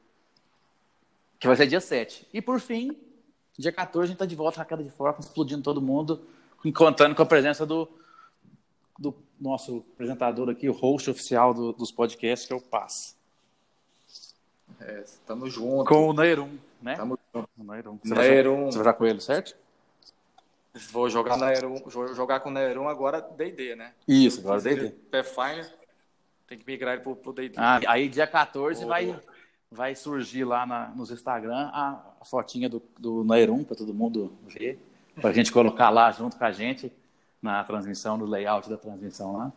Que 1.38 1.46
vai 1.46 1.56
ser 1.56 1.66
dia 1.66 1.80
7. 1.80 2.26
E 2.32 2.40
por 2.40 2.58
fim, 2.58 2.96
Dia 3.58 3.72
14 3.72 4.04
a 4.04 4.08
gente 4.08 4.18
tá 4.18 4.26
de 4.26 4.34
volta 4.34 4.58
na 4.58 4.64
queda 4.64 4.82
de 4.82 4.90
foco, 4.90 5.20
explodindo 5.20 5.62
todo 5.62 5.82
mundo, 5.82 6.22
contando 6.74 7.14
com 7.14 7.22
a 7.22 7.26
presença 7.26 7.66
do, 7.66 7.88
do 8.98 9.14
nosso 9.40 9.84
apresentador 9.94 10.48
aqui, 10.50 10.68
o 10.68 10.72
host 10.72 11.10
oficial 11.10 11.52
do, 11.52 11.72
dos 11.72 11.90
podcasts, 11.90 12.46
que 12.46 12.52
é 12.52 12.56
o 12.56 12.60
Paz. 12.60 13.16
É, 14.80 15.00
estamos 15.00 15.52
juntos. 15.52 15.88
Com 15.88 16.08
o 16.08 16.12
Nairum, 16.12 16.58
né? 16.80 16.92
Estamos 16.92 17.18
juntos. 17.34 17.50
O 17.58 17.64
Nairum. 17.64 17.98
Você, 18.02 18.14
Nairum. 18.14 18.56
Vai, 18.56 18.64
você 18.64 18.78
vai 18.78 18.84
jogar 18.84 18.92
com 18.94 19.06
ele, 19.06 19.20
certo? 19.20 19.56
Vou 20.92 21.10
jogar, 21.10 21.36
Nairum, 21.36 21.76
vou 21.84 22.14
jogar 22.14 22.40
com 22.40 22.48
o 22.48 22.52
Nairum 22.52 22.88
agora 22.88 23.20
D&D, 23.20 23.74
né? 23.74 23.92
Isso, 24.06 24.40
agora 24.40 24.60
D&D. 24.60 24.90
Pathfinder, 25.10 25.70
tem 26.46 26.56
que 26.56 26.64
migrar 26.64 26.94
ele 26.94 27.02
pro, 27.02 27.16
pro 27.16 27.32
D&D. 27.32 27.54
Ah, 27.56 27.80
aí 27.88 28.08
dia 28.08 28.26
14 28.26 28.84
vai 28.84 29.18
vai 29.70 29.94
surgir 29.94 30.44
lá 30.44 30.66
na, 30.66 30.88
nos 30.88 31.10
Instagram 31.10 31.70
a, 31.72 32.00
a 32.20 32.24
fotinha 32.24 32.68
do, 32.68 32.82
do 32.98 33.22
Nairum 33.24 33.62
para 33.62 33.76
todo 33.76 33.94
mundo 33.94 34.32
ver, 34.46 34.84
para 35.14 35.30
a 35.30 35.32
gente 35.32 35.52
colocar 35.52 35.90
lá 35.90 36.10
junto 36.10 36.36
com 36.36 36.44
a 36.44 36.50
gente 36.50 36.92
na 37.40 37.62
transmissão, 37.64 38.16
no 38.16 38.26
layout 38.26 38.68
da 38.68 38.76
transmissão 38.76 39.36
lá. 39.36 39.52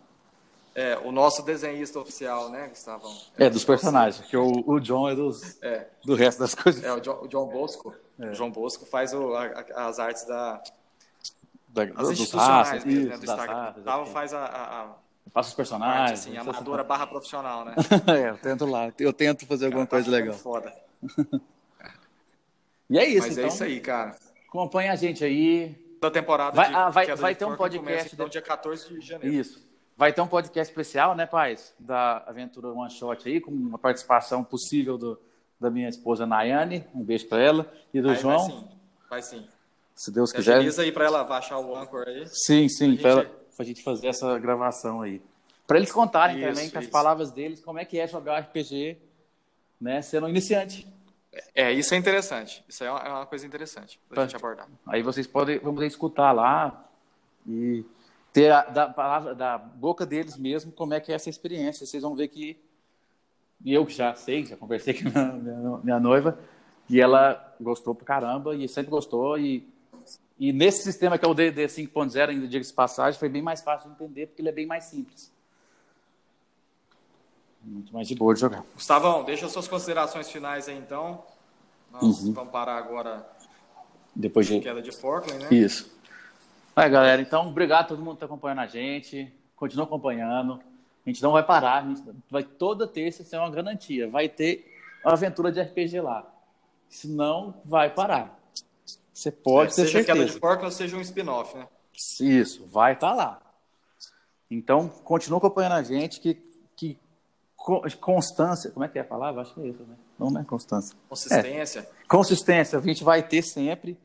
É, 0.76 0.97
o 0.97 1.12
nosso 1.12 1.43
desenhista 1.43 1.99
oficial, 1.99 2.49
né, 2.49 2.67
Gustavo? 2.67 3.08
É, 3.38 3.49
dos 3.49 3.63
personagens, 3.63 4.26
que 4.26 4.36
o, 4.36 4.63
o 4.65 4.80
John 4.80 5.10
é, 5.10 5.15
dos, 5.15 5.62
é 5.62 5.88
do 6.04 6.15
resto 6.15 6.39
das 6.39 6.56
coisas. 6.56 6.84
É, 6.84 6.91
o 6.91 6.99
John, 6.99 7.19
o 7.21 7.28
John 7.28 7.47
Bosco. 7.47 7.93
É. 8.19 8.30
O 8.30 8.34
João 8.34 8.52
Bosco 8.52 8.86
faz 8.86 9.13
o, 9.13 9.36
a, 9.36 9.45
as 9.88 9.99
artes 9.99 10.26
da... 10.26 10.63
da 11.67 11.84
as 11.95 12.10
institucionais 12.12 12.84
mesmo, 12.86 13.10
né, 13.10 13.17
do 13.17 13.23
Instagram. 13.23 13.73
Gustavo 13.73 14.06
faz 14.08 14.34
a, 14.34 14.45
a 14.45 15.03
Faço 15.32 15.50
os 15.50 15.56
personagens. 15.56 16.20
Assim, 16.20 16.38
amadora 16.38 16.84
barra 16.84 17.08
profissional, 17.08 17.66
né? 17.66 17.76
é, 18.08 18.30
eu 18.30 18.38
tento 18.38 18.66
lá. 18.66 18.92
Eu 19.00 19.14
tento 19.14 19.46
fazer 19.46 19.66
alguma 19.66 19.88
cara, 19.88 20.04
coisa 20.04 20.12
tá 20.12 20.24
legal. 20.24 20.36
Foda. 20.36 20.74
e 22.90 22.98
é 22.98 23.06
isso, 23.08 23.28
Mas 23.28 23.38
é 23.38 23.42
então. 23.42 23.46
é 23.46 23.48
isso 23.48 23.64
aí, 23.64 23.80
cara. 23.80 24.16
Acompanha 24.48 24.92
a 24.92 24.96
gente 24.96 25.24
aí. 25.24 25.82
Da 26.00 26.12
temporada 26.12 26.54
vai, 26.54 26.68
de, 26.68 26.76
ah, 26.76 26.90
vai, 26.90 27.16
vai 27.16 27.34
ter 27.34 27.46
um 27.46 27.56
podcast. 27.56 27.80
Começa, 27.80 28.14
então, 28.14 28.28
dia 28.28 28.42
14 28.42 29.00
de 29.00 29.00
janeiro. 29.00 29.34
Isso. 29.34 29.66
Vai 29.96 30.12
ter 30.12 30.20
um 30.20 30.28
podcast 30.28 30.70
especial, 30.70 31.16
né, 31.16 31.26
pais? 31.26 31.74
Da 31.80 32.18
Aventura 32.28 32.68
One 32.68 32.92
Shot 32.92 33.28
aí, 33.28 33.40
com 33.40 33.52
uma 33.52 33.80
participação 33.80 34.44
possível 34.44 34.98
do, 34.98 35.20
da 35.58 35.72
minha 35.72 35.88
esposa 35.88 36.26
Nayane. 36.26 36.86
Um 36.94 37.04
beijo 37.04 37.28
para 37.28 37.42
ela. 37.42 37.74
E 37.94 38.02
do 38.02 38.10
aí, 38.10 38.18
João. 38.18 38.38
Vai 38.38 38.52
sim. 38.52 38.68
Vai 39.10 39.22
sim. 39.22 39.48
Se 39.96 40.12
Deus 40.12 40.32
quiser. 40.34 40.58
Agiliza 40.58 40.82
aí 40.82 40.92
para 40.92 41.06
ela 41.06 41.24
baixar 41.24 41.58
o 41.60 41.76
Anchor 41.76 42.04
aí. 42.08 42.28
Sim, 42.28 42.68
sim. 42.68 42.98
Para 42.98 43.22
gente... 43.22 43.42
a 43.58 43.63
gente 43.63 43.84
fazer 43.84 44.08
essa 44.08 44.38
gravação 44.39 45.02
aí. 45.02 45.22
Para 45.66 45.78
eles 45.78 45.92
contarem 45.92 46.38
isso, 46.38 46.48
também 46.48 46.70
com 46.70 46.80
as 46.80 46.88
palavras 46.88 47.32
deles 47.32 47.62
como 47.62 47.80
é 47.80 47.86
que 47.86 48.00
é 48.00 48.08
jogar 48.08 48.39
RPG 48.39 48.98
né, 49.80 50.02
sendo 50.02 50.26
um 50.26 50.30
iniciante. 50.30 50.88
É, 51.56 51.72
isso 51.72 51.94
é 51.94 51.98
interessante. 51.98 52.63
Isso 52.68 52.84
é 52.84 52.92
uma, 52.92 53.00
é 53.00 53.10
uma 53.10 53.26
coisa 53.26 53.46
interessante 53.46 54.00
para 54.08 54.24
a 54.24 54.26
gente 54.26 54.36
abordar. 54.36 54.68
Aí 54.86 55.02
vocês 55.02 55.26
podem 55.26 55.60
vamos 55.60 55.84
escutar 55.84 56.32
lá 56.32 56.89
e 57.48 57.84
ter 58.32 58.52
a, 58.52 58.63
da 58.63 58.88
palavra 58.88 59.34
da 59.36 59.58
boca 59.58 60.06
deles 60.06 60.38
mesmo 60.38 60.72
como 60.72 60.94
é 60.94 61.00
que 61.00 61.12
é 61.12 61.16
essa 61.16 61.30
experiência. 61.30 61.86
Vocês 61.86 62.04
vão 62.04 62.16
ver 62.16 62.28
que 62.28 62.60
eu 63.66 63.88
já 63.89 64.13
sei, 64.16 64.46
já 64.46 64.58
conversei 64.58 64.94
com 64.94 65.08
a 65.08 65.24
minha, 65.34 65.78
minha 65.84 66.00
noiva, 66.00 66.38
e 66.89 67.00
ela 67.00 67.56
gostou 67.60 67.96
pra 67.96 68.06
caramba 68.06 68.56
e 68.56 68.68
sempre 68.68 68.92
gostou 68.92 69.38
e 69.38 69.73
e 70.39 70.52
nesse 70.52 70.84
sistema 70.84 71.17
que 71.17 71.26
é 71.26 71.28
o 71.28 71.34
DD 71.34 71.65
5.0, 71.65 72.30
ainda 72.30 72.48
diga-se 72.48 72.74
passagem, 72.74 73.19
foi 73.19 73.30
bem 73.30 73.41
mais 73.41 73.62
fácil 73.62 73.89
de 73.89 73.96
entender 73.96 74.28
porque 74.28 74.41
ele 74.41 74.50
é 74.50 74.54
bem 74.54 74.65
mais 74.65 74.86
simples. 74.86 75.32
Muito 77.63 77.93
mais 77.93 78.08
de 78.08 78.15
boa 78.15 78.34
de 78.34 78.41
jogar. 78.41 78.63
Gustavão, 78.74 79.24
deixa 79.24 79.48
suas 79.48 79.67
considerações 79.67 80.30
finais 80.30 80.67
aí 80.67 80.78
então. 80.78 81.24
Nós 81.91 82.24
uhum. 82.24 82.34
vamos 82.34 82.52
parar 82.52 82.78
agora 82.78 83.26
depois 84.15 84.48
de 84.48 84.60
queda 84.60 84.82
de 84.82 84.91
Portland, 84.98 85.46
né? 85.46 85.50
Isso. 85.52 85.93
Vai, 86.76 86.89
galera. 86.89 87.22
Então, 87.22 87.48
obrigado 87.48 87.82
a 87.82 87.88
todo 87.89 88.00
mundo 88.00 88.12
que 88.12 88.15
está 88.15 88.26
acompanhando 88.26 88.60
a 88.60 88.67
gente. 88.67 89.32
Continua 89.56 89.86
acompanhando. 89.86 90.60
A 91.06 91.10
gente 91.10 91.22
não 91.22 91.32
vai 91.32 91.43
parar. 91.43 91.84
A 91.84 91.88
gente 91.88 92.04
vai 92.30 92.43
toda 92.43 92.88
terça 92.88 93.24
ser 93.24 93.38
uma 93.38 93.50
garantia. 93.50 94.10
Vai 94.10 94.28
ter 94.28 94.76
uma 95.06 95.13
aventura 95.13 95.52
de 95.52 95.62
RPG 95.62 96.02
lá. 96.02 96.28
Senão, 96.89 97.56
vai 97.63 97.89
parar. 97.89 98.42
Você 99.13 99.32
pode 99.32 99.73
é, 99.73 99.76
ter 99.76 99.82
seja 99.84 99.91
certeza. 99.91 100.19
queda 100.19 100.32
de 100.34 100.39
Portland, 100.39 100.73
seja 100.73 100.97
um 100.97 101.02
spin-off, 101.02 101.56
né? 101.56 101.67
Isso, 102.19 102.65
vai 102.65 102.93
estar 102.93 103.10
tá 103.10 103.15
lá. 103.15 103.41
Então, 104.49 104.88
continua 104.88 105.38
acompanhando 105.38 105.73
a 105.73 105.84
gente 105.84 106.19
que, 106.19 106.36
que 106.76 106.97
constância, 107.99 108.71
como 108.71 108.86
é 108.86 108.89
que 108.89 108.97
é 108.97 109.02
a 109.02 109.06
palavra? 109.06 109.41
Acho 109.41 109.54
que 109.54 109.62
é 109.62 109.67
isso, 109.67 109.84
né? 109.84 109.95
Não 110.19 110.39
é 110.39 110.43
constância. 110.43 110.97
Consistência. 111.08 111.80
É. 111.80 112.08
Consistência, 112.08 112.78
a 112.78 112.82
gente 112.82 113.04
vai 113.04 113.23
ter 113.23 113.41
sempre. 113.41 113.97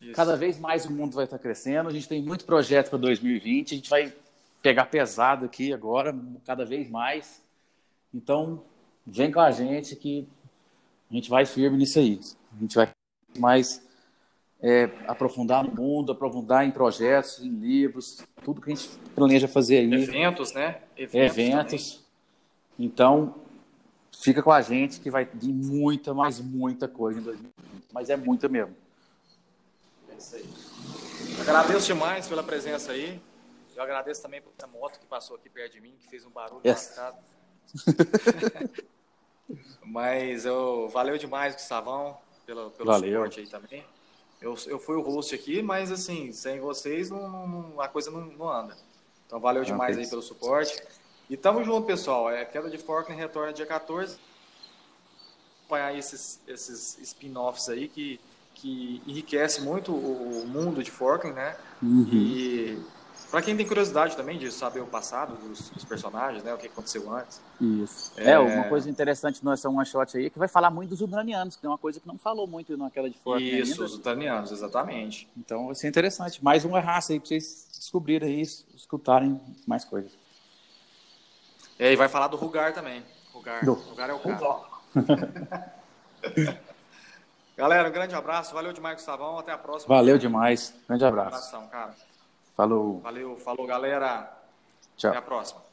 Isso. 0.00 0.12
Cada 0.12 0.36
vez 0.36 0.58
mais 0.58 0.84
o 0.84 0.92
mundo 0.92 1.14
vai 1.14 1.24
estar 1.24 1.38
crescendo. 1.38 1.88
A 1.88 1.92
gente 1.92 2.08
tem 2.08 2.22
muito 2.22 2.44
projeto 2.44 2.90
para 2.90 2.98
2020. 2.98 3.72
A 3.72 3.76
gente 3.76 3.90
vai 3.90 4.12
pegar 4.62 4.86
pesado 4.86 5.44
aqui 5.44 5.72
agora, 5.72 6.14
cada 6.44 6.64
vez 6.64 6.88
mais. 6.90 7.42
Então, 8.12 8.62
vem 9.06 9.32
com 9.32 9.40
a 9.40 9.50
gente 9.50 9.96
que 9.96 10.28
a 11.10 11.14
gente 11.14 11.30
vai 11.30 11.46
firme 11.46 11.78
nisso 11.78 11.98
aí. 11.98 12.20
A 12.54 12.60
gente 12.60 12.74
vai 12.74 12.90
mais 13.38 13.85
é, 14.66 14.90
aprofundar 15.06 15.62
no 15.62 15.72
mundo, 15.72 16.10
aprofundar 16.10 16.66
em 16.66 16.72
projetos, 16.72 17.38
em 17.38 17.50
livros, 17.50 18.18
tudo 18.44 18.60
que 18.60 18.72
a 18.72 18.74
gente 18.74 18.88
planeja 19.14 19.46
fazer 19.46 19.78
aí. 19.78 19.94
Eventos, 19.94 20.52
né? 20.52 20.80
Eventos. 20.96 21.38
Eventos. 21.38 22.04
Então, 22.76 23.36
fica 24.12 24.42
com 24.42 24.50
a 24.50 24.60
gente 24.60 24.98
que 24.98 25.08
vai 25.08 25.24
vir 25.24 25.52
muita, 25.52 26.12
mais 26.12 26.40
muita 26.40 26.88
coisa 26.88 27.20
em 27.20 27.22
2020. 27.22 27.54
Mas 27.92 28.10
é 28.10 28.16
muita 28.16 28.48
mesmo. 28.48 28.74
É 30.08 30.16
isso 30.16 30.34
aí. 30.34 30.44
Agradeço 31.42 31.86
demais 31.86 32.26
pela 32.26 32.42
presença 32.42 32.90
aí. 32.90 33.20
Eu 33.76 33.84
agradeço 33.84 34.20
também 34.20 34.42
pela 34.42 34.72
moto 34.72 34.98
que 34.98 35.06
passou 35.06 35.36
aqui 35.36 35.48
perto 35.48 35.74
de 35.74 35.80
mim, 35.80 35.94
que 36.00 36.08
fez 36.08 36.24
um 36.24 36.30
barulho 36.30 36.62
yes. 36.64 36.98
Mas 39.84 40.44
eu 40.44 40.88
valeu 40.88 41.16
demais, 41.16 41.54
Gustavão, 41.54 42.18
pelo, 42.44 42.72
pelo 42.72 42.90
valeu. 42.90 43.12
suporte 43.12 43.38
aí 43.38 43.46
também. 43.46 43.84
Eu, 44.40 44.54
eu 44.66 44.78
fui 44.78 44.96
o 44.96 45.00
host 45.00 45.34
aqui, 45.34 45.62
mas 45.62 45.90
assim, 45.90 46.32
sem 46.32 46.60
vocês 46.60 47.10
não, 47.10 47.46
não 47.46 47.80
a 47.80 47.88
coisa 47.88 48.10
não, 48.10 48.20
não, 48.26 48.48
anda. 48.48 48.76
Então 49.26 49.40
valeu 49.40 49.64
demais 49.64 49.96
aí 49.96 50.06
pelo 50.08 50.22
suporte. 50.22 50.80
E 51.28 51.36
tamo 51.36 51.64
junto, 51.64 51.86
pessoal. 51.86 52.30
É, 52.30 52.44
queda 52.44 52.70
de 52.70 52.78
Forkland 52.78 53.20
retorna 53.20 53.52
dia 53.52 53.66
14. 53.66 54.16
Acompanhar 55.60 55.96
esses, 55.98 56.40
esses 56.46 56.98
spin-offs 57.00 57.68
aí 57.68 57.88
que, 57.88 58.20
que 58.54 59.02
enriquece 59.06 59.62
muito 59.62 59.92
o 59.92 60.46
mundo 60.46 60.82
de 60.82 60.90
Forkland, 60.90 61.34
né? 61.34 61.56
Uhum. 61.82 62.08
E 62.12 62.78
para 63.36 63.44
quem 63.44 63.54
tem 63.54 63.66
curiosidade 63.66 64.16
também 64.16 64.38
de 64.38 64.50
saber 64.50 64.80
o 64.80 64.86
passado 64.86 65.36
dos, 65.36 65.68
dos, 65.68 65.84
personagens, 65.84 66.42
né? 66.42 66.54
O 66.54 66.56
que 66.56 66.68
aconteceu 66.68 67.12
antes. 67.12 67.38
Isso. 67.60 68.10
É, 68.16 68.30
é 68.30 68.38
uma 68.38 68.64
coisa 68.64 68.88
interessante 68.88 69.44
nessa 69.44 69.68
one 69.68 69.84
shot 69.84 70.16
aí 70.16 70.24
é 70.24 70.30
que 70.30 70.38
vai 70.38 70.48
falar 70.48 70.70
muito 70.70 70.88
dos 70.88 71.02
ucranianos, 71.02 71.54
que 71.54 71.66
é 71.66 71.68
uma 71.68 71.76
coisa 71.76 72.00
que 72.00 72.08
não 72.08 72.16
falou 72.16 72.46
muito 72.46 72.78
naquela 72.78 73.10
de 73.10 73.18
Forkland 73.18 73.60
Isso, 73.60 73.72
ainda. 73.72 73.84
os 73.84 73.94
ucranianos, 73.94 74.52
exatamente. 74.52 75.28
Então 75.36 75.66
vai 75.66 75.74
ser 75.74 75.86
interessante. 75.86 76.42
Mais 76.42 76.64
uma 76.64 76.80
raça 76.80 77.12
aí 77.12 77.20
para 77.20 77.28
vocês 77.28 77.68
descobrirem 77.78 78.36
aí, 78.36 78.40
escutarem 78.40 79.38
mais 79.66 79.84
coisas. 79.84 80.12
É, 81.78 81.92
e 81.92 81.96
vai 81.96 82.08
falar 82.08 82.28
do 82.28 82.38
Rugar 82.38 82.72
também. 82.72 83.04
Rugar, 83.34 83.62
do... 83.62 83.74
Rugar 83.74 84.08
é 84.08 84.14
o 84.14 84.18
cara. 84.18 84.60
Galera, 87.54 87.86
um 87.86 87.92
grande 87.92 88.14
abraço. 88.14 88.54
Valeu 88.54 88.72
demais, 88.72 88.96
Gustavão. 88.96 89.38
Até 89.38 89.52
a 89.52 89.58
próxima. 89.58 89.94
Valeu 89.94 90.16
demais. 90.16 90.72
Grande 90.88 91.04
abraço. 91.04 91.34
Um 91.34 91.36
abração, 91.36 91.68
cara. 91.68 92.15
Falou. 92.56 93.00
Valeu, 93.00 93.36
falou, 93.36 93.66
galera. 93.66 94.32
Tchau. 94.96 95.10
Até 95.10 95.18
a 95.18 95.22
próxima. 95.22 95.65